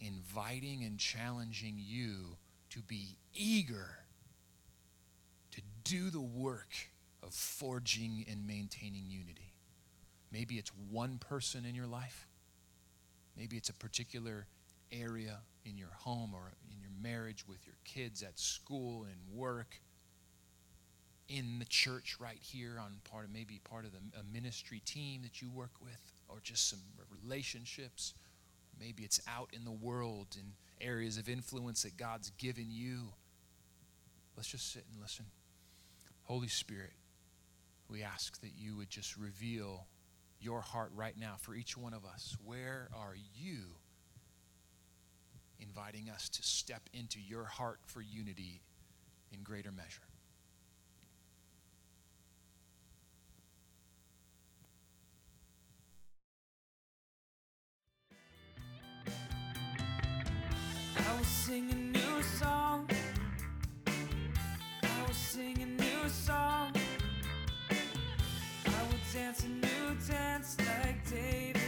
inviting 0.00 0.84
and 0.84 0.98
challenging 0.98 1.76
you 1.78 2.36
to 2.70 2.80
be 2.80 3.16
eager 3.34 3.98
to 5.52 5.60
do 5.84 6.10
the 6.10 6.20
work 6.20 6.74
of 7.22 7.32
forging 7.34 8.24
and 8.30 8.46
maintaining 8.46 9.04
unity? 9.08 9.52
Maybe 10.32 10.56
it's 10.56 10.70
one 10.90 11.18
person 11.18 11.64
in 11.64 11.74
your 11.74 11.86
life. 11.86 12.26
Maybe 13.36 13.56
it's 13.56 13.68
a 13.68 13.74
particular 13.74 14.46
area 14.92 15.38
in 15.64 15.76
your 15.76 15.92
home 15.96 16.32
or 16.34 16.52
in 16.70 16.80
your 16.80 16.90
marriage 17.02 17.46
with 17.48 17.66
your 17.66 17.76
kids 17.84 18.22
at 18.22 18.38
school 18.38 19.04
and 19.04 19.38
work 19.38 19.80
in 21.28 21.58
the 21.58 21.64
church 21.64 22.16
right 22.18 22.40
here 22.40 22.76
on 22.80 22.92
part 23.08 23.24
of 23.24 23.32
maybe 23.32 23.60
part 23.62 23.84
of 23.84 23.92
the, 23.92 23.98
a 24.18 24.22
ministry 24.32 24.82
team 24.84 25.22
that 25.22 25.40
you 25.40 25.48
work 25.48 25.70
with 25.80 26.12
or 26.28 26.38
just 26.42 26.68
some 26.68 26.80
relationships 27.22 28.14
maybe 28.80 29.02
it's 29.02 29.20
out 29.28 29.50
in 29.52 29.64
the 29.64 29.70
world 29.70 30.36
in 30.38 30.52
areas 30.80 31.18
of 31.18 31.28
influence 31.28 31.82
that 31.82 31.96
god's 31.96 32.30
given 32.38 32.66
you. 32.70 33.12
Let's 34.36 34.48
just 34.48 34.72
sit 34.72 34.84
and 34.90 35.00
listen. 35.00 35.26
Holy 36.24 36.48
spirit 36.48 36.92
we 37.90 38.02
ask 38.02 38.40
that 38.40 38.52
you 38.56 38.76
would 38.76 38.88
just 38.88 39.16
reveal 39.16 39.86
your 40.40 40.60
heart 40.60 40.90
right 40.94 41.16
now 41.18 41.34
for 41.38 41.54
each 41.54 41.76
one 41.76 41.92
of 41.92 42.04
us. 42.04 42.36
Where 42.44 42.88
are 42.94 43.14
you 43.34 43.58
inviting 45.58 46.08
us 46.08 46.28
to 46.30 46.42
step 46.42 46.82
into 46.94 47.18
your 47.20 47.44
heart 47.44 47.80
for 47.84 48.00
unity 48.00 48.62
in 49.32 49.42
greater 49.42 49.72
measure 49.72 50.09
I 61.10 61.16
will 61.16 61.24
sing 61.24 61.68
a 61.72 61.74
new 61.74 62.22
song. 62.22 62.88
I 63.86 65.06
will 65.06 65.12
sing 65.12 65.58
a 65.60 65.82
new 65.82 66.08
song. 66.08 66.72
I 68.66 68.82
will 68.86 69.00
dance 69.12 69.44
a 69.44 69.48
new 69.48 69.96
dance 70.08 70.56
like 70.60 71.10
David. 71.10 71.59